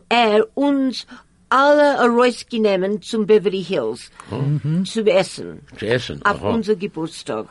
[0.09, 1.05] er uns
[1.51, 4.09] alle rausgenommen zum Beverly Hills.
[4.29, 6.21] Zum Essen Zu essen.
[6.23, 6.49] auf aha.
[6.49, 7.47] unser Geburtstag.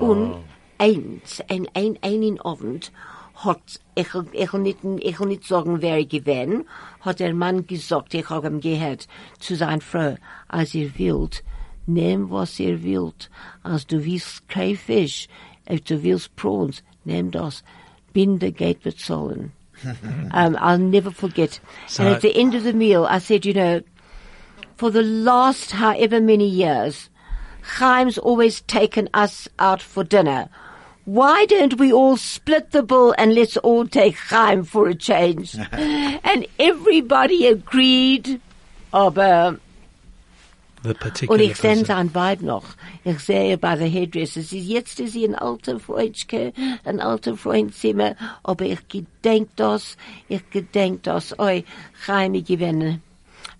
[0.00, 0.34] Und
[0.78, 2.90] eins, ein, ein, einen Abend
[3.36, 6.64] hat, ich, ich nicht, ich will nicht sagen, wer gewesen,
[7.00, 9.06] hat der Mann gesagt, ich habe ihm gehört,
[9.38, 10.16] zu seiner Frau,
[10.48, 11.44] als ihr wollt,
[11.86, 13.30] nehm was ihr wollt,
[13.62, 15.28] als du willst kein Fisch,
[15.70, 17.62] if du willst Prawns, nehm das,
[18.12, 19.52] Binde geht bezahlen.
[20.32, 21.60] um, I'll never forget.
[21.88, 23.82] So- and at the end of the meal, I said, you know,
[24.76, 27.08] for the last however many years,
[27.78, 30.48] Chaim's always taken us out for dinner.
[31.04, 35.56] Why don't we all split the bill and let's all take Chaim for a change?
[35.72, 38.40] and everybody agreed.
[38.92, 39.58] Aber.
[41.28, 42.64] Und ich sehe sein Weib noch.
[43.04, 46.52] Ich sehe bei der Hairdresser, sie, jetzt ist sie ein alter Freundchen,
[46.84, 49.96] ein alter Freundzimmer, aber ich gedenk das,
[50.28, 51.64] ich gedenk das, oi,
[52.04, 53.00] Chaim, ich gewinne.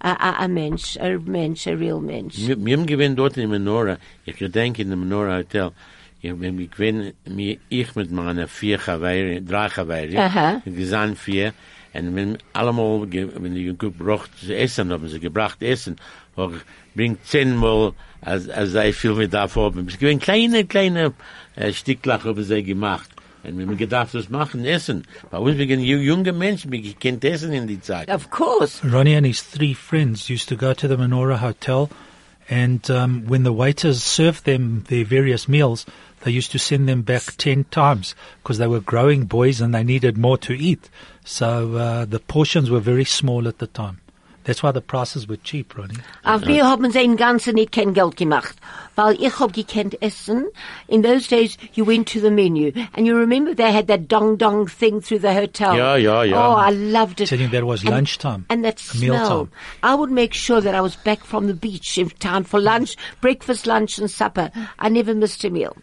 [0.00, 2.34] Ein Mensch, ein Mensch, ein real Mensch.
[2.36, 5.70] Wir wir haben gewinnt dort in Menorah, ich gedenke in dem Menorah Hotel,
[6.20, 9.68] ich bin gewinnt, mir, ich mit meiner vier Chawaii, drei
[10.64, 11.52] wir sind vier,
[11.94, 15.96] und wenn allemal, ge- wenn die gebracht zu essen, haben sie gebracht essen,
[16.94, 21.12] bringt zehnmal, als, als sei viel mit davor, es gewinnt kleine, kleine,
[21.56, 23.10] äh, Sticklach haben sie gemacht.
[23.44, 25.04] Und wir haben gedacht, das machen, essen.
[25.30, 28.08] Bei uns, wir sind junge Menschen, wir können essen in die Zeit.
[28.08, 28.80] Of course.
[28.84, 31.90] Ronnie and his three friends used to go to the Menorah Hotel,
[32.48, 35.86] and um, when the waiters served them their various meals,
[36.24, 39.82] they used to send them back ten times because they were growing boys and they
[39.82, 40.88] needed more to eat.
[41.24, 44.01] So uh, the portions were very small at the time.
[44.44, 45.98] That's why the prices were cheap, Ronnie.
[46.24, 48.56] Auf mir haben sie im Ganzen nicht kein Geld gemacht,
[48.96, 50.46] weil ich hab gekannt essen.
[50.88, 54.36] In those days, you went to the menu, and you remember they had that dong
[54.38, 55.76] dong thing through the hotel.
[55.76, 56.36] Yeah, yeah, yeah.
[56.48, 57.28] Oh, I loved it.
[57.28, 59.28] Telling you that was And- lunchtime, And that meal smell.
[59.28, 59.48] time.
[59.84, 62.96] I would make sure that I was back from the beach in time for lunch,
[63.20, 64.50] breakfast, lunch, and supper.
[64.80, 65.76] I never missed a meal.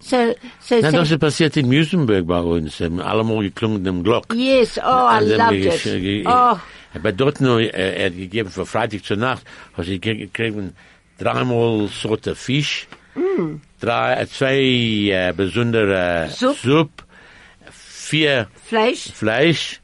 [0.00, 2.80] So, so, Na, so das ist passiert in Muizenberg bei uns.
[2.80, 4.34] Haben allemal geklungen dem Glock.
[4.34, 4.78] yes.
[4.78, 5.50] Oh, I Also, loved
[5.84, 6.26] ge- it.
[6.26, 6.58] Oh.
[6.96, 7.68] Aber dort nur, äh,
[8.02, 9.44] er hat gegeben für Freitag zur Nacht,
[9.76, 10.74] hast du gekriegt
[11.18, 12.86] dreimal Sorte Fisch,
[13.80, 16.56] drei, äh, zwei äh, besondere Supp.
[16.58, 17.04] Suppe,
[17.70, 19.12] vier Fleisch.
[19.14, 19.80] Fleisch,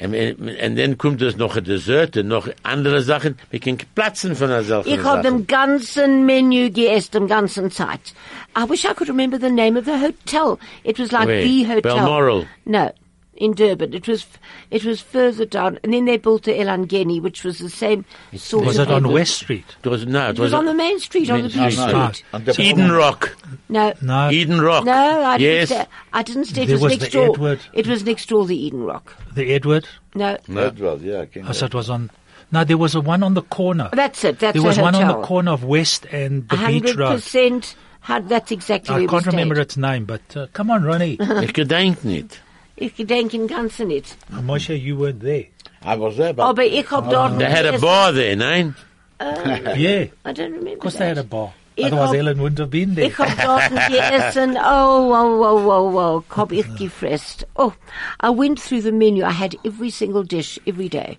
[0.00, 3.36] und, und, und dann kommt es noch ein Dessert und noch andere Sachen.
[3.50, 5.38] Wir können platzen von der solchen Ich habe Sachen.
[5.38, 8.14] dem ganzen Menü gegessen, dem ganzen Zeit.
[8.56, 10.58] I wish I could remember the name of the hotel.
[10.82, 11.42] It was like Where?
[11.42, 11.82] the hotel.
[11.82, 12.46] Balmoral.
[12.64, 12.90] No,
[13.34, 13.94] in Durban.
[13.94, 14.26] It was,
[14.70, 18.04] it was further down, and then they built the Elangeni, which was the same
[18.36, 18.88] sort Was of.
[18.88, 19.14] it on neighborhood.
[19.14, 19.64] West Street?
[19.82, 22.14] It was, no, it, It was on the main street, on the Main beach Street.
[22.14, 22.24] street.
[22.32, 23.36] On the Eden Rock.
[23.68, 24.30] No, No.
[24.30, 24.84] Eden Rock.
[24.84, 24.92] no,
[25.22, 25.68] I yes.
[25.68, 25.82] didn't.
[25.84, 26.62] Stay, I didn't stay.
[26.62, 27.34] It There was, was next the door.
[27.34, 27.60] Edward.
[27.72, 29.16] It was next door, the Eden Rock.
[29.34, 29.88] The Edward?
[30.14, 31.24] No, That was, yeah.
[31.24, 32.10] King Oh, so it was on.
[32.52, 33.88] No, there was a one on the corner.
[33.94, 34.38] that's it.
[34.40, 37.12] That's There a was one on the corner of West and the Beach Hundred Road.
[37.14, 37.74] percent.
[38.06, 41.12] That's exactly I where can't we remember its name, but uh, come on, Ronnie.
[41.18, 42.40] Ich gedenk nicht.
[42.82, 44.16] Ich gedenk in ganzen nicht.
[44.28, 45.46] Moshe, you weren't there.
[45.84, 46.96] I was there, but oh, Aber ich ah.
[46.96, 47.38] hab dort.
[47.38, 48.74] They had a bar there, nein?
[49.20, 49.24] Oh.
[49.76, 50.72] Yeah, I don't remember.
[50.72, 50.98] of course that.
[50.98, 51.52] they had a bar.
[51.76, 53.06] Ich Otherwise, hab- Ellen wouldn't have been there.
[53.06, 54.56] Ich hab dort gegessen.
[54.58, 56.24] Oh, wow, wow, wow, wow.
[56.28, 57.44] Hab ich gefresst.
[57.54, 57.72] Oh,
[58.18, 59.24] I went through the menu.
[59.24, 61.18] I had every single dish every day.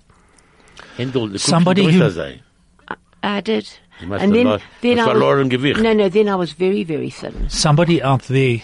[0.97, 2.97] Händel, Somebody guckst, who- musst.
[3.23, 3.69] I did.
[4.02, 5.82] And then, then I was, verloren Gewicht.
[5.82, 6.10] No, no.
[6.10, 7.49] Then I was very, very thin.
[7.49, 8.62] Somebody out there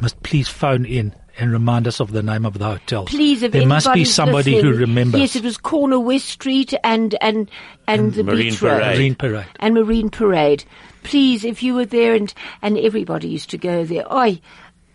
[0.00, 3.04] must please phone in and remind us of the name of the hotel.
[3.06, 5.20] Please, if there must be anybody's somebody who remembers.
[5.20, 7.50] Yes, it was corner West Street and and
[7.86, 8.80] and, the Marine beach road.
[8.82, 8.96] Parade.
[8.98, 9.46] Marine Parade.
[9.60, 10.64] and Marine Parade.
[11.04, 14.12] Please, if you were there and and everybody used to go there.
[14.12, 14.40] Oi,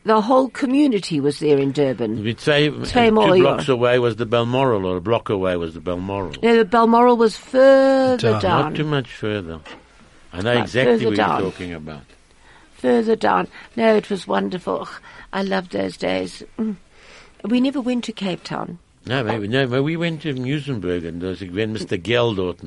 [0.06, 2.24] the whole community was there in Durban.
[2.24, 5.80] Wie zwei, Zwei two blocks away was the Balmoral, or a block away was the
[5.80, 6.34] Balmoral.
[6.44, 8.42] No, the Balmoral was further Down.
[8.42, 8.62] down.
[8.66, 9.60] Not too much further.
[10.34, 11.42] I know Right, exactly further what down.
[11.42, 12.02] you're talking about.
[12.76, 13.48] further down.
[13.78, 14.90] No, it was wonderful.
[15.34, 16.44] Ugh, I loved those days.
[16.58, 16.76] Mm.
[17.44, 18.78] We never went to Cape Town.
[19.06, 22.02] No, maybe, no, but we went to Muizenberg and there was again Mr.
[22.02, 22.64] Gell at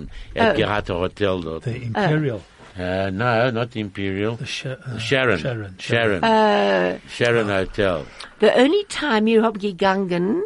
[0.60, 0.66] Oh.
[0.66, 1.62] hat a hotel dort.
[1.62, 2.42] the Imperial.
[2.78, 4.36] Uh, no, not the Imperial.
[4.36, 5.38] The Sha- uh, Sharon.
[5.38, 5.76] Sharon.
[5.78, 6.22] Sharon.
[6.22, 8.04] Uh, Sharon Hotel.
[8.40, 10.42] the only time you hab gegangen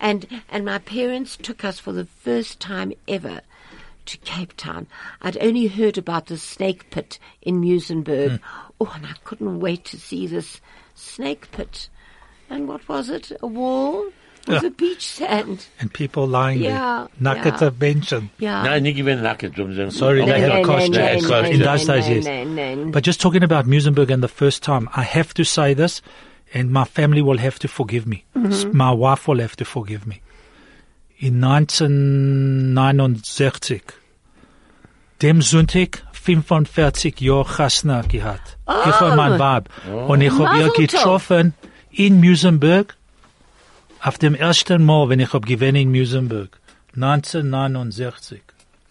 [0.00, 3.42] And, and my parents took us for the first time ever
[4.06, 4.86] to Cape Town.
[5.20, 8.38] I'd only heard about the snake pit in Muizenberg.
[8.40, 8.44] Hmm.
[8.80, 10.60] Oh, and I couldn't wait to see this
[10.94, 11.90] snake pit.
[12.48, 13.30] And what was it?
[13.42, 14.06] A wall
[14.50, 14.68] with Yeah.
[14.68, 15.66] a beach sand.
[15.80, 17.34] And people lying Yeah, there.
[17.34, 17.66] Naked yeah.
[17.68, 18.30] of Benson.
[18.38, 18.62] Yeah.
[18.64, 19.58] No, nicht gewinn nackt.
[19.58, 20.94] um Sorry, Oh, they had a no, costume.
[20.94, 22.24] no, no, In those days, yes.
[22.24, 22.90] no, no.
[22.90, 26.02] But just talking about Muizenberg and the first time, I have to say this,
[26.52, 28.24] and my family will have to forgive me.
[28.48, 30.20] S- My wife will have to forgive me.
[31.18, 33.82] In 1969,
[35.22, 38.56] dem Sonntag 45 Jahre Chasna gehabt.
[38.86, 39.68] Ich und mein Weib.
[40.08, 40.76] Und ich habe ihr Mazel tov.
[40.76, 41.54] getroffen
[41.90, 42.96] in Muizenberg
[44.02, 46.58] auf dem ersten Mal, wenn ich hab gewesen in Muizenberg.
[46.96, 48.40] 1969.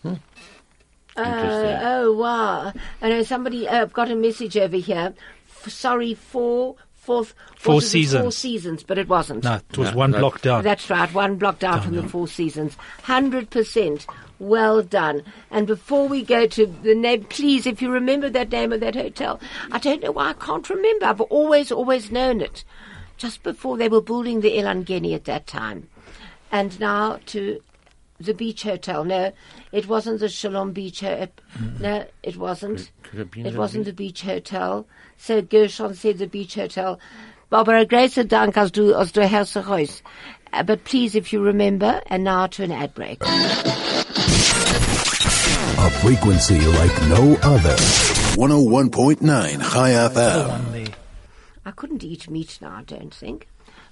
[0.04, 1.76] Interesting.
[1.76, 2.72] Uh, oh wow!
[3.02, 5.14] I know somebody uh, got a message over here.
[5.50, 8.36] F- sorry, four, fourth, Four was it the Four seasons.
[8.38, 9.44] seasons, but it wasn't.
[9.44, 10.20] No, it was No, one no.
[10.20, 10.64] block down.
[10.64, 12.78] That's right, one block down from the Four Seasons.
[13.04, 14.06] Hundred percent.
[14.40, 15.24] Well done.
[15.52, 18.96] And before we go to the name, please, if you remember that name of that
[18.96, 19.42] hotel,
[19.74, 21.06] I don't know why I can't remember.
[21.08, 22.64] I've always, always known it.
[23.20, 25.88] Just before they were building the Elangeni at that time.
[26.52, 27.60] And now to
[28.20, 29.04] the beach hotel.
[29.04, 29.32] No,
[29.72, 31.28] it wasn't the Shalom Beach Hotel.
[31.80, 32.92] No, it wasn't.
[33.04, 34.88] could have been It the wasn't the beach hotel.
[35.18, 37.00] So Gershon said the beach hotel.
[37.50, 40.02] Barbara, großer Dank, als du, als du hörst euch.
[40.54, 43.22] Uh, But please, if you remember, and now to an ad break.
[45.78, 47.76] A frequency like no other.
[48.36, 49.20] 101.9
[49.74, 50.94] Chai FM.
[51.78, 52.04] One there.
[52.04, 53.48] I couldn't eat meat now, I don't think.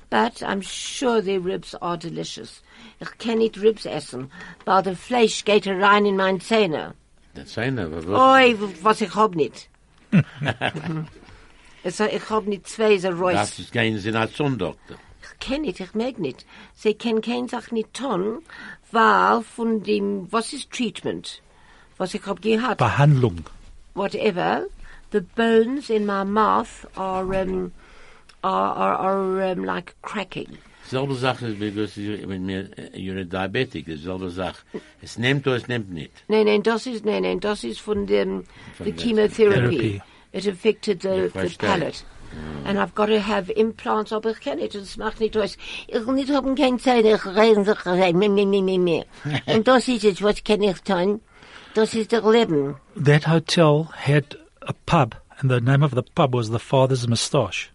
[0.09, 2.61] But I'm sure their ribs are delicious.
[2.99, 4.31] Ich kann nicht Ribs essen,
[4.65, 6.93] weil der Fleisch geht rein in mein Zähne.
[7.33, 9.69] Das sein aber Oi, was ich hab nicht.
[11.83, 13.59] also, ich hab nicht zwei so Das Reus.
[13.59, 14.97] ist kein Sinn als Sondoktor.
[15.21, 16.45] Ich kenn nicht, ich mag nicht.
[16.73, 18.41] Sie können keine Sache nicht tun,
[18.91, 21.41] weil von dem, was ist Treatment?
[21.97, 22.77] Was ich hab gehabt.
[22.77, 23.43] Behandlung.
[23.93, 24.65] whatever,
[25.12, 27.72] the bones in my mouth are um,
[28.43, 30.58] are are, are um, like cracking.
[30.89, 34.58] Selbe Sache ist, because you- wenn mir, äh, you're a diabetic, das selbe Sache.
[35.02, 36.12] Es nimmt oder es nimmt nicht.
[36.30, 38.46] No, no, das ist no, no, das ist von dem
[38.78, 39.78] the the chemotherapy.
[39.78, 40.02] therapy.
[40.34, 41.70] It affected the, Ich the verstehe.
[41.70, 42.04] palate.
[42.65, 45.58] And I've got to have implants, aber ich kann nicht, das macht nicht aus.
[45.88, 49.06] Ich will nicht haben keine Zeit, ich reden sich rein, mehr, mehr, mehr, mehr, mehr.
[49.46, 51.22] Und das ist es, was kann ich tun?
[51.74, 52.76] Das ist der Leben.
[53.02, 57.71] That hotel had a pub, and the name of the pub was the Father's Moustache.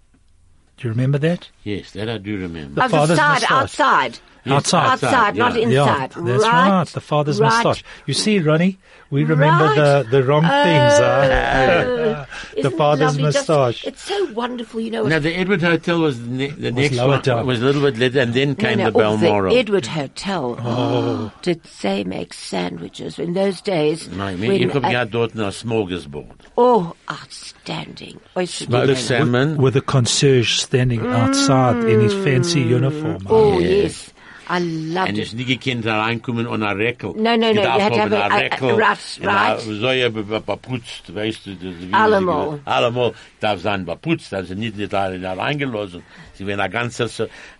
[0.76, 1.50] Do you remember that?
[1.64, 2.74] Yes, that I do remember.
[2.76, 4.20] The Of the father's side, moustache.
[4.46, 4.92] Outside.
[4.92, 5.08] Outside.
[5.14, 5.72] Outside, not inside.
[5.72, 6.84] Yeah, that's right.
[6.88, 7.64] The father's right.
[7.64, 7.84] moustache.
[8.06, 8.78] You see, Ronnie,
[9.10, 9.76] we remember Right.
[10.04, 10.98] the, the wrong things.
[10.98, 11.04] Huh?
[11.04, 13.22] Uh, the isn't it father's lovely?
[13.32, 13.84] Just- moustache.
[13.86, 15.04] it's so wonderful, you know.
[15.04, 17.22] Now the Edward Hotel was the, ne- the next lower one.
[17.22, 17.46] down.
[17.46, 19.52] Was a little bit later, and then came no, the no, oh, Balmoral.
[19.54, 20.56] the Edward Hotel.
[20.60, 21.32] Oh.
[21.42, 24.08] Did they make sandwiches in those days?
[24.08, 26.40] Nein, when, ich hab uh, gehabt dort ein Smorgasbord.
[26.56, 28.18] oh, outstanding.
[28.36, 29.56] Oyster Smoked salmon.
[29.56, 33.26] With a concierge standing outside in his fancy uniform.
[33.28, 33.66] Oh, Yeah.
[33.82, 34.11] yes.
[34.54, 35.22] I loved En it.
[35.22, 37.14] is nie gekend reinkommen on a Reckel.
[37.16, 39.60] No, no, no, you had to have a- a- a rough, eh, right.
[39.60, 41.56] So ja beputzt, weißt du.
[41.92, 42.60] Allemal.
[42.66, 46.02] Allemal darf sein beputzt, also nicht nicht da da reingelassen.
[46.34, 47.08] Sie werden eine ganze,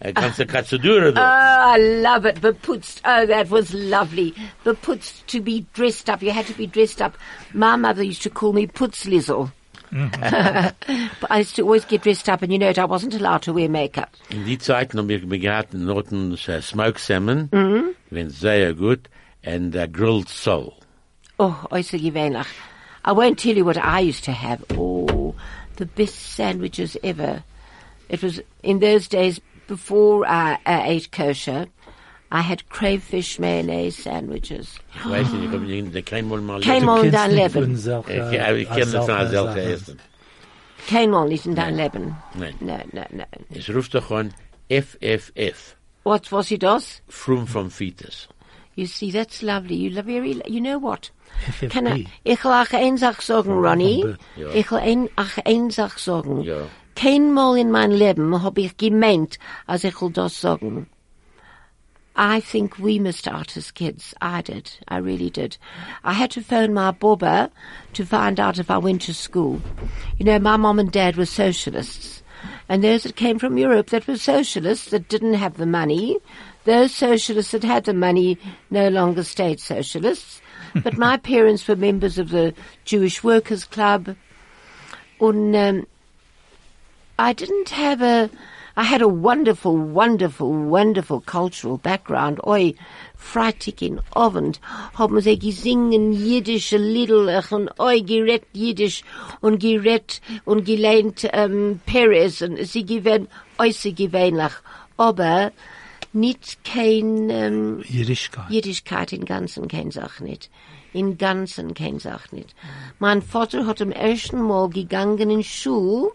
[0.00, 1.12] eine ganze Katzedur Oh.
[1.16, 2.40] Ah, I love it.
[2.42, 3.00] Beputzt.
[3.04, 4.34] Oh, that was lovely.
[4.64, 6.22] Beputzt to be dressed up.
[6.22, 7.14] You had to be dressed up.
[7.54, 9.50] My mother used to call me Putzlizzle.
[10.20, 13.42] but I used to always get dressed up, and you know it, I wasn't allowed
[13.42, 14.16] to wear makeup.
[14.30, 17.50] In die Zeiten haben wir gehabt Norton uh, smoked salmon,
[18.10, 19.08] wenn sehr gut,
[19.44, 20.74] and uh, grilled sole.
[21.38, 21.66] Oh.
[23.04, 24.64] I won't tell you what I used to have.
[24.70, 25.34] Oh,
[25.76, 27.44] the best sandwiches ever.
[28.08, 31.66] It was in those days before I, I ate kosher.
[32.34, 34.78] I had crayfish mayonnaise sandwiches.
[35.04, 35.16] Habe
[36.80, 37.30] Mal in dein
[41.76, 42.16] Leben.
[42.60, 42.96] in dein Leben.
[43.18, 43.26] Nein.
[43.54, 44.32] Es ruft doch an
[44.70, 47.02] FFF, What was it, Oz?
[47.08, 48.28] From from Fetus.
[48.74, 49.76] You see, that's lovely.
[49.76, 51.10] You lo- very, you know what?
[51.60, 51.68] FFP.
[51.70, 54.04] Kann I, ich will auch eine Sache sagen, Ronnie.
[54.36, 54.48] Ja.
[54.54, 56.42] Ich will ein, auch eine Sache sagen.
[56.42, 56.62] Ja.
[56.96, 60.86] Kein Mal in mein Leben hab ich gemeint, als ich will das sagen.
[62.14, 64.14] I think we missed out as kids.
[64.20, 64.70] I did.
[64.88, 65.56] I really did.
[66.04, 67.50] I had to phone my bobber
[67.94, 69.62] to find out if I went to school.
[70.18, 72.22] You know, my mom and dad were socialists.
[72.68, 76.18] And those that came from Europe that were socialists that didn't have the money,
[76.64, 78.38] those socialists that had the money
[78.70, 80.42] no longer stayed socialists.
[80.82, 84.16] but my parents were members of the Jewish Workers' Club.
[85.20, 85.86] And um,
[87.18, 88.30] I didn't have a.
[88.74, 92.40] I had a wonderful, wonderful, wonderful cultural background.
[92.46, 92.74] Oi,
[93.14, 94.60] Freitag in Abend
[94.94, 99.04] haben sie gesingen jiddische Liedlach und oi gerett jiddisch
[99.42, 104.52] und gerett und gelernt ähm, Peretz und sie gewähnt äußer gewöhnlich.
[104.96, 105.52] Aber
[106.14, 108.50] nicht kein ähm, Jiddischkeit.
[108.50, 110.50] Jiddischkeit in ganzen kein Sach nicht.
[110.94, 112.54] In ganzen kein Sach nicht.
[112.98, 116.12] Mein Vater hat im ersten Mal gegangen in Schule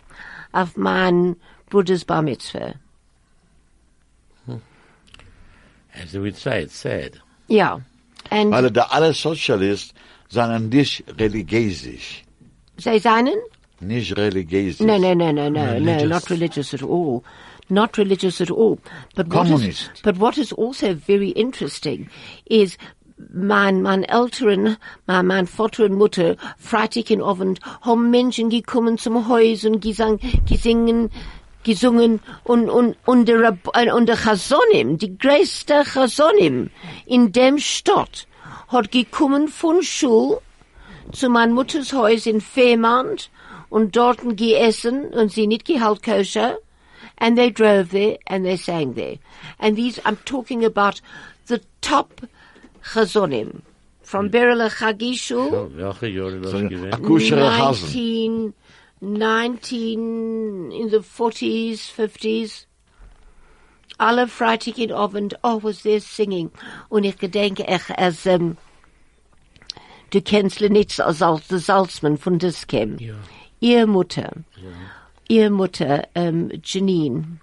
[0.52, 1.36] auf mein
[1.70, 2.76] Bruders Bar Mitzvah.
[4.46, 4.58] Hmm.
[5.94, 7.20] As they would say, it's sad.
[7.48, 7.82] Ja.
[8.32, 9.96] Und Weil da alle Sozialisten
[10.30, 11.88] sind nicht religiös.
[12.78, 13.36] sie seinen?
[13.80, 14.80] Nicht religiös.
[14.80, 17.24] No, no, no, no, no, no, not religious at all.
[17.70, 18.80] Not religious at all.
[19.16, 20.02] But what is, Communist.
[20.04, 22.10] but what is also very interesting
[22.46, 22.78] is
[23.34, 29.28] mein, mein Eltern, mein, mein Vater und Mutter, Freitag in Abend, haben Menschen gekommen zum
[29.28, 31.10] Haus und gesang, gesingen,
[31.68, 36.70] gesungen und, und, und der, Rab- äh, und der Chasonim, die größte Chasonim
[37.06, 38.16] in dem Stadt,
[38.70, 40.40] hat gekommen von Schul
[41.12, 43.30] zu mein Mutters Haus in Fairmount
[43.70, 46.58] und dorten geessen und sie nicht gehalt kosher.
[47.20, 49.18] And they drove there and they sang there.
[49.60, 51.02] And these, I'm talking about
[51.48, 52.10] the top
[52.94, 53.62] chazonim.
[54.04, 56.00] From Berele Chagishu, das
[56.52, 56.94] So ein gewesen?
[56.94, 58.54] akuschere Hasen.
[59.00, 62.66] 19, 19, in the 40s, 50s.
[64.00, 66.52] Alle Freitag in Abend, oh, was there singing.
[66.90, 68.58] Und ich gedenke, ich, als, um,
[70.12, 72.98] du kennst Lenitz als Salz, der Salzmann von Diskem.
[73.00, 73.16] Ja.
[73.60, 74.34] Ihr Mutter,
[75.28, 77.40] ihr Mutter, ähm, Janine,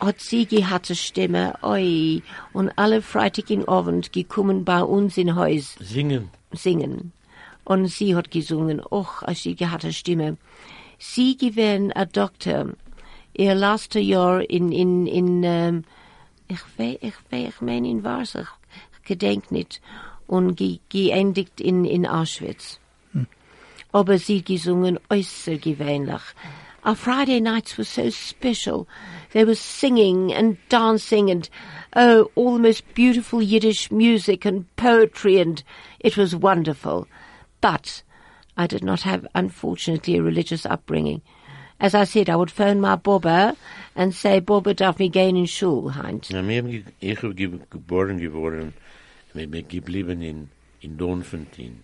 [0.00, 2.22] hat sie gehabt eine Stimme, oi,
[2.52, 6.30] und alle Freitagen Abend gekommen bei uns in Haus Singen.
[6.52, 7.12] singen.
[7.64, 10.36] Und sie hat gesungen, och, als sie gehabt eine Stimme.
[10.98, 12.74] Sie gewesen ein Doktor,
[13.34, 15.84] ihr letzte Jahr in, in, in, ähm,
[16.48, 19.80] ich weiß, ich weiß, ich meine in Warschau, ich gedenk nicht,
[20.26, 22.78] und ge, geendigt in, in Auschwitz.
[23.12, 23.26] Hm.
[23.92, 26.22] Aber sie gesungen äußerst gewöhnlich.
[26.84, 28.88] Our Friday nights were so special.
[29.32, 31.48] There was singing and dancing and,
[31.94, 35.62] oh, all the most beautiful Yiddish music and poetry and
[36.00, 37.06] it was wonderful.
[37.62, 38.02] But
[38.58, 41.22] I did not have, unfortunately, a religious upbringing.
[41.80, 43.54] As I said, I would phone my Bobber
[43.96, 46.28] and say, Bobber, darf me gehen in Schule, Heinz.
[46.30, 48.74] Ja, mir, ge- ich bin ge geboren geworden,
[49.34, 50.50] mir bin geblieben in,
[50.80, 51.82] in Doornfontein.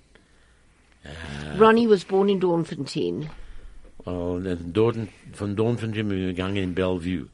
[1.05, 3.31] Uh, Ronnie was born in Doornfontein.
[4.05, 4.97] Und dort,
[5.33, 7.29] von Doornfontein sind wir gegangen in Bellevue.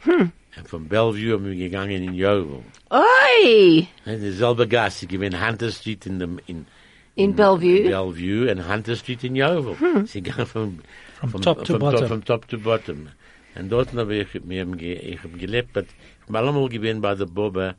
[0.00, 0.32] Hm.
[0.58, 2.64] Und von Bellevue haben wir gegangen in Yeoville.
[2.90, 3.86] Oi!
[4.04, 6.66] En dezelfde gas, ik ben Hunter Street in de, in,
[7.14, 7.82] In Bellevue.
[7.82, 10.06] Bellevue en Hunter Street in Yeoville.
[10.06, 10.80] Ze gaan van,
[11.28, 12.06] From top to bottom.
[12.06, 13.08] From top to bottom.
[13.52, 17.00] En dort heb ik, mir hem ge, ik heb gelebt, but ik heb allemaal gewinn
[17.00, 17.74] bij de Bobbe,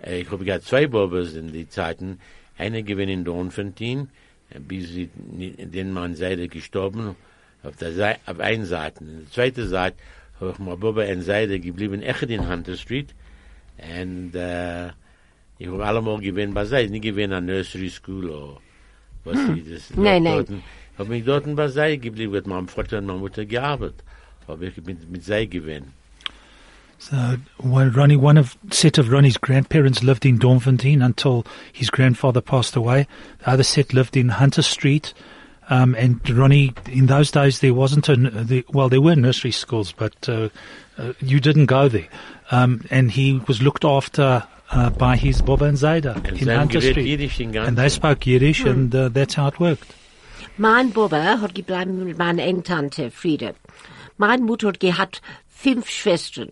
[0.00, 2.20] eh, ik heb gehad zwei Bobbes in die Zeiten,
[2.56, 4.10] eine gewinn in Doornfontein,
[4.48, 5.10] eh, bis sie,
[5.70, 7.16] den man Seite gestorben,
[7.62, 9.04] auf der Seite, auf einer Seite.
[9.04, 9.96] In der zweiten Seite
[10.40, 13.14] habe ich mal Bobbe in Seite geblieben, echt in Hunter Street,
[13.76, 14.92] en, äh,
[15.58, 18.60] ich habe allemal gewinn bei sei, nicht gewinn an Nursery School oder
[19.26, 19.90] was sie das.
[19.96, 20.44] Nein, nein.
[20.46, 20.48] Dort,
[20.98, 24.02] hab mich dort bei sei geblieben, mit meinem Vater und meiner Mutter gearbeitet.
[24.48, 25.92] Hab ich mit, mit sei gewinn.
[26.98, 32.40] So, one, Ronnie, one of set of Ronnie's grandparents lived in Doornfontein until his grandfather
[32.40, 33.06] passed away.
[33.40, 35.12] The other set lived in Hunter Street.
[35.68, 39.92] Um, and Ronnie, in those days, there wasn't a the, well, there were nursery schools,
[39.92, 40.48] but, uh,
[40.96, 42.08] uh, you didn't go there.
[42.50, 46.56] Um, and he was looked after, uh, by his Boba and Zayda And in sie
[46.56, 47.06] Hunter Street.
[47.06, 47.68] Jiddisch den ganzen.
[47.68, 49.94] And they spoke Yiddish and, uh, that's how it worked.
[50.58, 53.54] Mein Bobber hat gebleiben mit meiner Engtante Friede.
[54.16, 56.50] Meine Mutter hat gehabt fünf Schwestern.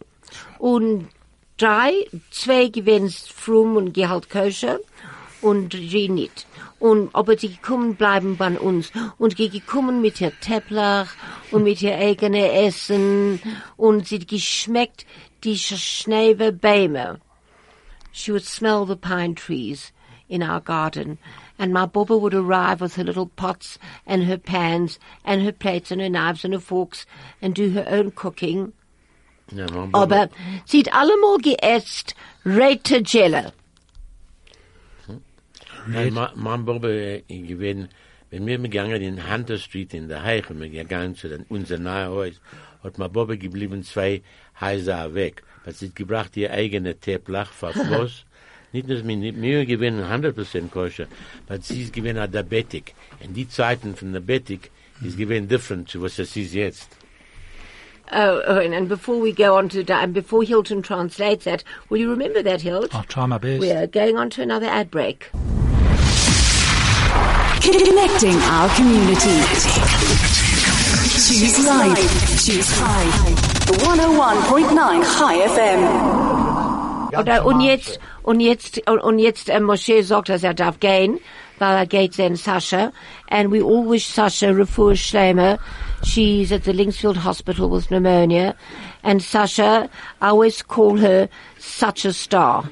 [0.59, 1.09] Und
[1.57, 1.93] drei,
[2.31, 4.79] zwei gewinnen frum und gehalt koscher
[5.41, 6.47] und drei nicht.
[6.79, 8.93] Und, aber sie gekommen bleiben bei uns.
[9.17, 11.09] Und sie gekommen mit ihr Teplach
[11.51, 13.41] und mit ihr eigene Essen.
[13.77, 15.07] Und sie geschmeckt
[15.45, 17.21] die Schneive Bäume.
[18.17, 19.91] She would smell the pine trees
[20.29, 21.19] in our garden,
[21.59, 25.91] and my Bobba would arrive with her little pots and her pans and her plates
[25.91, 27.07] and her knives and her forks
[27.43, 28.73] and do her own cooking.
[29.51, 30.31] Ja, Aber
[30.65, 33.53] sie hat allemal geäst Rete Jelle.
[35.89, 37.89] Nein, mein Bub, äh, ich gewinn,
[38.31, 41.79] wenn wir gegangen in Hunter Street in der Heich, und wir gegangen zu den, unser
[41.79, 42.41] nahe Haus,
[42.85, 44.23] hat mein Bub geblieben zwei
[44.61, 45.43] Häuser weg.
[45.65, 48.25] Was sie hat gebracht, ihr eigene Teplach, verfloss.
[48.73, 51.07] Nicht nur mir, nicht mir gewinnen 100% koscher,
[51.47, 52.93] aber sie ist gewinnen Diabetic.
[53.25, 56.89] Und die Zeiten von Diabetic ist gewinnen different zu was es ist jetzt.
[58.11, 61.63] Oh, oh and, and before we go on to, that, and before Hilton translates that,
[61.89, 62.93] will you remember that, Hilt?
[62.93, 63.61] I'll try my best.
[63.61, 65.31] We're going on to another ad break.
[67.63, 69.41] Connecting our community.
[71.15, 72.45] Choose life.
[72.45, 73.44] Choose Chai.
[73.67, 77.19] 101.9 Chai FM.
[77.19, 81.19] Oder, und jetzt, und jetzt, und, und jetzt, äh, Moshe sagt, dass er darf gehen,
[81.59, 82.93] weil er geht sehen Sasha,
[83.31, 85.59] and we all wish Sasha refuah shleima.
[86.03, 88.55] She's at the Linksfield Hospital with pneumonia,
[89.03, 89.89] and Sasha,
[90.21, 92.65] I always call her such a star,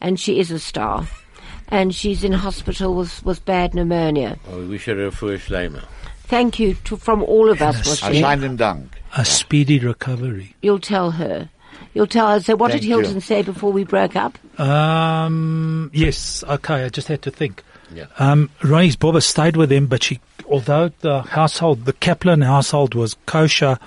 [0.00, 1.06] and she is a star,
[1.68, 4.36] and she's in hospital with, with bad pneumonia.
[4.48, 5.82] Aber wir wünschen ihr für Schleimer.
[6.28, 8.00] Thank you to, from all of us, Yes.
[8.00, 8.06] Moshe.
[8.06, 8.88] Anscheinend Dank.
[9.16, 10.54] A speedy recovery.
[10.62, 11.50] You'll tell her.
[11.94, 12.40] You'll tell her.
[12.40, 12.98] So what Thank did you.
[12.98, 14.38] Hilton say before we broke up?
[14.60, 17.62] Um, yes, okay, I just had to think.
[17.94, 18.06] Yeah.
[18.18, 23.16] Um, Ronnie's Bobba stayed with him, but she, although the household, the Kaplan household was
[23.26, 23.78] kosher,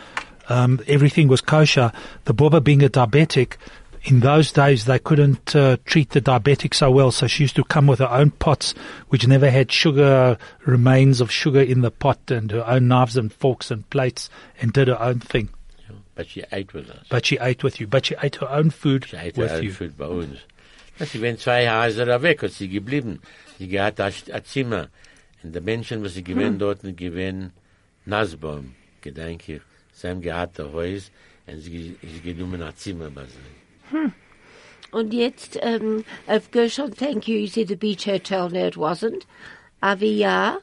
[0.47, 1.91] um, everything was kosher,
[2.25, 3.57] the Bobba being a diabetic,
[4.05, 7.63] in those days they couldn't uh, treat the diabetic so well, so she used to
[7.63, 8.75] come with her own pots,
[9.09, 13.33] which never had sugar, remains of sugar in the pot, and her own knives and
[13.33, 14.29] forks and plates,
[14.61, 15.49] and did her own thing.
[16.13, 17.05] But she ate with us.
[17.09, 17.87] But she ate with you.
[17.87, 19.71] But she ate her own food Sie hat with er you.
[19.71, 20.37] für bei uns.
[20.97, 23.19] Ja, Sie werden zwei Häuser weg, hat sie geblieben.
[23.57, 24.13] Sie gehabt ein
[24.45, 24.87] Zimmer.
[25.43, 27.51] Und die Menschen, was sie gewähnt dort, gewähnt
[28.05, 29.61] Nasbaum, gedenke ich.
[29.93, 31.11] Sie haben gehabt ein Haus,
[31.47, 33.54] und sie, sie genommen ein Zimmer bei sich.
[34.91, 37.37] Und jetzt, um, of Gershon, thank you.
[37.37, 38.49] You said the beach hotel.
[38.49, 39.25] No, it wasn't.
[39.83, 40.61] Aviyah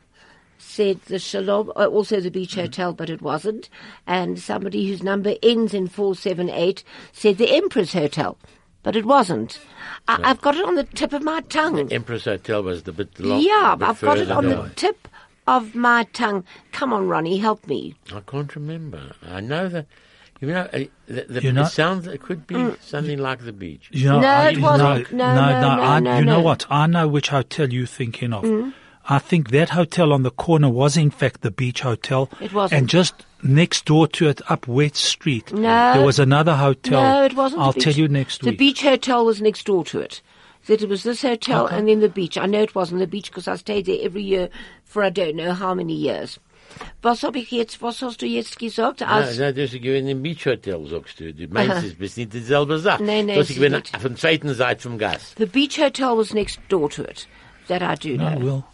[0.59, 3.69] said the Shalom, uh, also the beach hotel, but it wasn't.
[4.07, 8.39] And somebody whose number ends in 478 said the Empress Hotel,
[8.83, 9.61] but it wasn't.
[10.09, 11.93] I, I've got it on the tip of my tongue.
[11.93, 13.41] Empress Hotel was the bit long.
[13.41, 15.09] yeah, bit I've got it on the tip
[15.47, 16.45] of my tongue.
[16.71, 17.97] Come on, Ronnie, help me.
[18.15, 19.13] I can't remember.
[19.29, 19.87] I know that.
[20.43, 22.07] You know, uh, the, the, You know- it sounds.
[22.09, 22.77] It could be Mm.
[22.83, 23.89] something like the beach.
[23.93, 25.13] You know, No, I- it wasn't.
[25.13, 26.41] No, no, no, I, no, you know no.
[26.41, 26.45] Mm.
[26.45, 26.67] what?
[26.69, 28.45] I know which hotel you're thinking of.
[29.09, 32.29] I think that hotel on the corner was in fact the beach hotel.
[32.41, 32.79] It wasn't.
[32.81, 35.93] And just next door to it, up West Street, No.
[35.95, 37.01] there was another hotel.
[37.03, 37.61] No, it wasn't.
[37.61, 37.85] the I'll beach.
[37.85, 38.59] tell you next the week.
[38.59, 40.23] The beach hotel was next door to it.
[40.67, 41.77] That it was this hotel Okay.
[41.77, 42.37] and then the beach.
[42.39, 44.49] I know it wasn't the beach because I stayed there every year
[44.85, 46.39] for I don't know how many years.
[47.03, 49.01] Was hab ich jetzt, was hast du jetzt gesagt?
[49.01, 51.33] Ja, Als, ja, das ist gewesen im Beach Hotel, sagst du.
[51.35, 51.79] Du meinst, Aha.
[51.87, 53.03] es ist nicht dieselbe Sache.
[53.03, 55.35] Nee, nee, Das es ist ist gewesen auf der zweiten Seite vom Gas.
[55.39, 57.27] the beach hotel was next door to it.
[57.69, 58.41] That I do no, know.
[58.45, 58.65] we'll,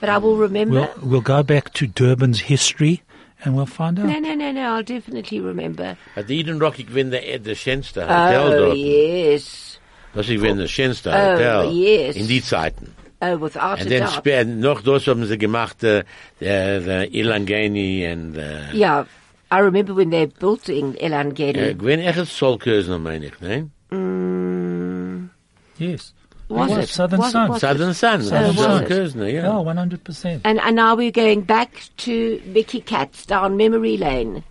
[0.00, 0.88] but I will remember.
[1.00, 3.02] we'll, we'll go back to Durban's history
[3.44, 4.06] and we'll find out.
[4.06, 5.96] no, no, no, no, I'll definitely remember.
[6.14, 8.76] Hat Eden Rock, ich gewinn der, der schönste Hotel oh, dort.
[8.76, 9.80] yes.
[10.14, 11.70] Das ist gewinn der schönste Oh, Hotel.
[11.72, 12.16] yes.
[12.16, 12.94] In die Zeiten.
[13.24, 14.14] Oh, without a Und dann doubt.
[14.16, 16.02] später, noch das haben sie gemacht, äh,
[16.40, 19.06] der, der Elangeni und, äh, Yeah,
[19.52, 21.58] I remember when they built in Elangeni.
[21.70, 23.68] äh, gewinn echt Sol Kerzner, meine ich, ne?
[23.90, 25.30] Mm.
[25.78, 26.14] Yes.
[26.48, 26.88] Was It it?
[26.88, 27.32] Southern Was it?
[27.32, 27.48] Sun.
[27.48, 27.60] Was it?
[27.60, 28.78] Southern Sun, oh, Southern Sun.
[28.78, 29.60] Sol Kerzner, Yeah, ja.
[29.62, 30.40] 100%.
[30.44, 34.42] And, and now we're going back to Mickey Katz down memory lane.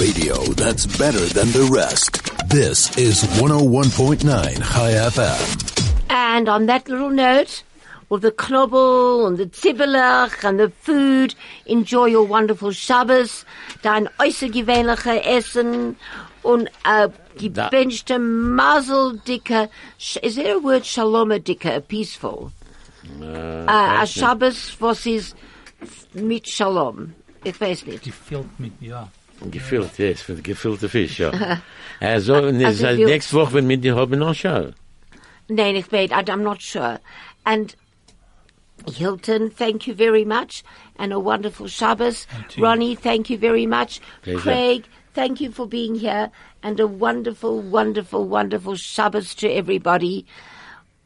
[0.00, 2.20] Radio that's better than the rest.
[2.48, 5.75] This is 101.9 Chai FM.
[6.36, 7.62] And on that little note,
[8.10, 11.34] with the knobbel and the zibbelach and the food,
[11.64, 13.46] enjoy your wonderful Shabbos,
[13.82, 15.96] dein äußergewöhnliche Essen
[16.42, 17.08] und äh,
[17.38, 19.70] gebenchte Mazel dicke,
[20.22, 22.52] is there a word shalom dicke, peaceful?
[23.18, 23.64] Uh,
[24.02, 25.34] a Shabbos was is
[26.12, 27.14] mit shalom.
[27.44, 28.04] Ich weiß nicht.
[28.04, 29.08] Gefällt mir, ja.
[29.50, 31.30] Gefüllt, yes, für gefüllte Fisch, ja.
[32.00, 34.72] Also, und es Also ist wir- nächste Woche, wenn wir die haben noch Show.
[35.48, 36.98] Nein, ich weiß, I- I'm not sure.
[37.44, 37.74] And
[38.94, 40.62] Hilton, thank you very much,
[40.98, 42.26] and a wonderful Shabbos.
[42.58, 44.00] Ronnie, thank you very much.
[44.22, 44.40] Pleasure.
[44.40, 44.84] Craig,
[45.14, 46.30] thank you for being here,
[46.62, 50.24] and a wonderful, wonderful, wonderful Shabbos to everybody.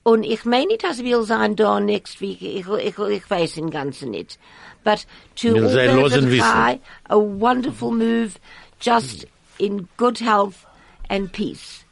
[0.02, 2.40] Und ich meine nicht, dass wir sein da next week.
[2.42, 4.38] Ich, ich, ich weiß im Ganzen nicht.
[4.82, 5.04] But
[5.36, 6.80] to Will all sie those losen at
[7.10, 8.38] a wonderful move,
[8.80, 9.26] just
[9.58, 10.66] in good health
[11.10, 11.84] and peace.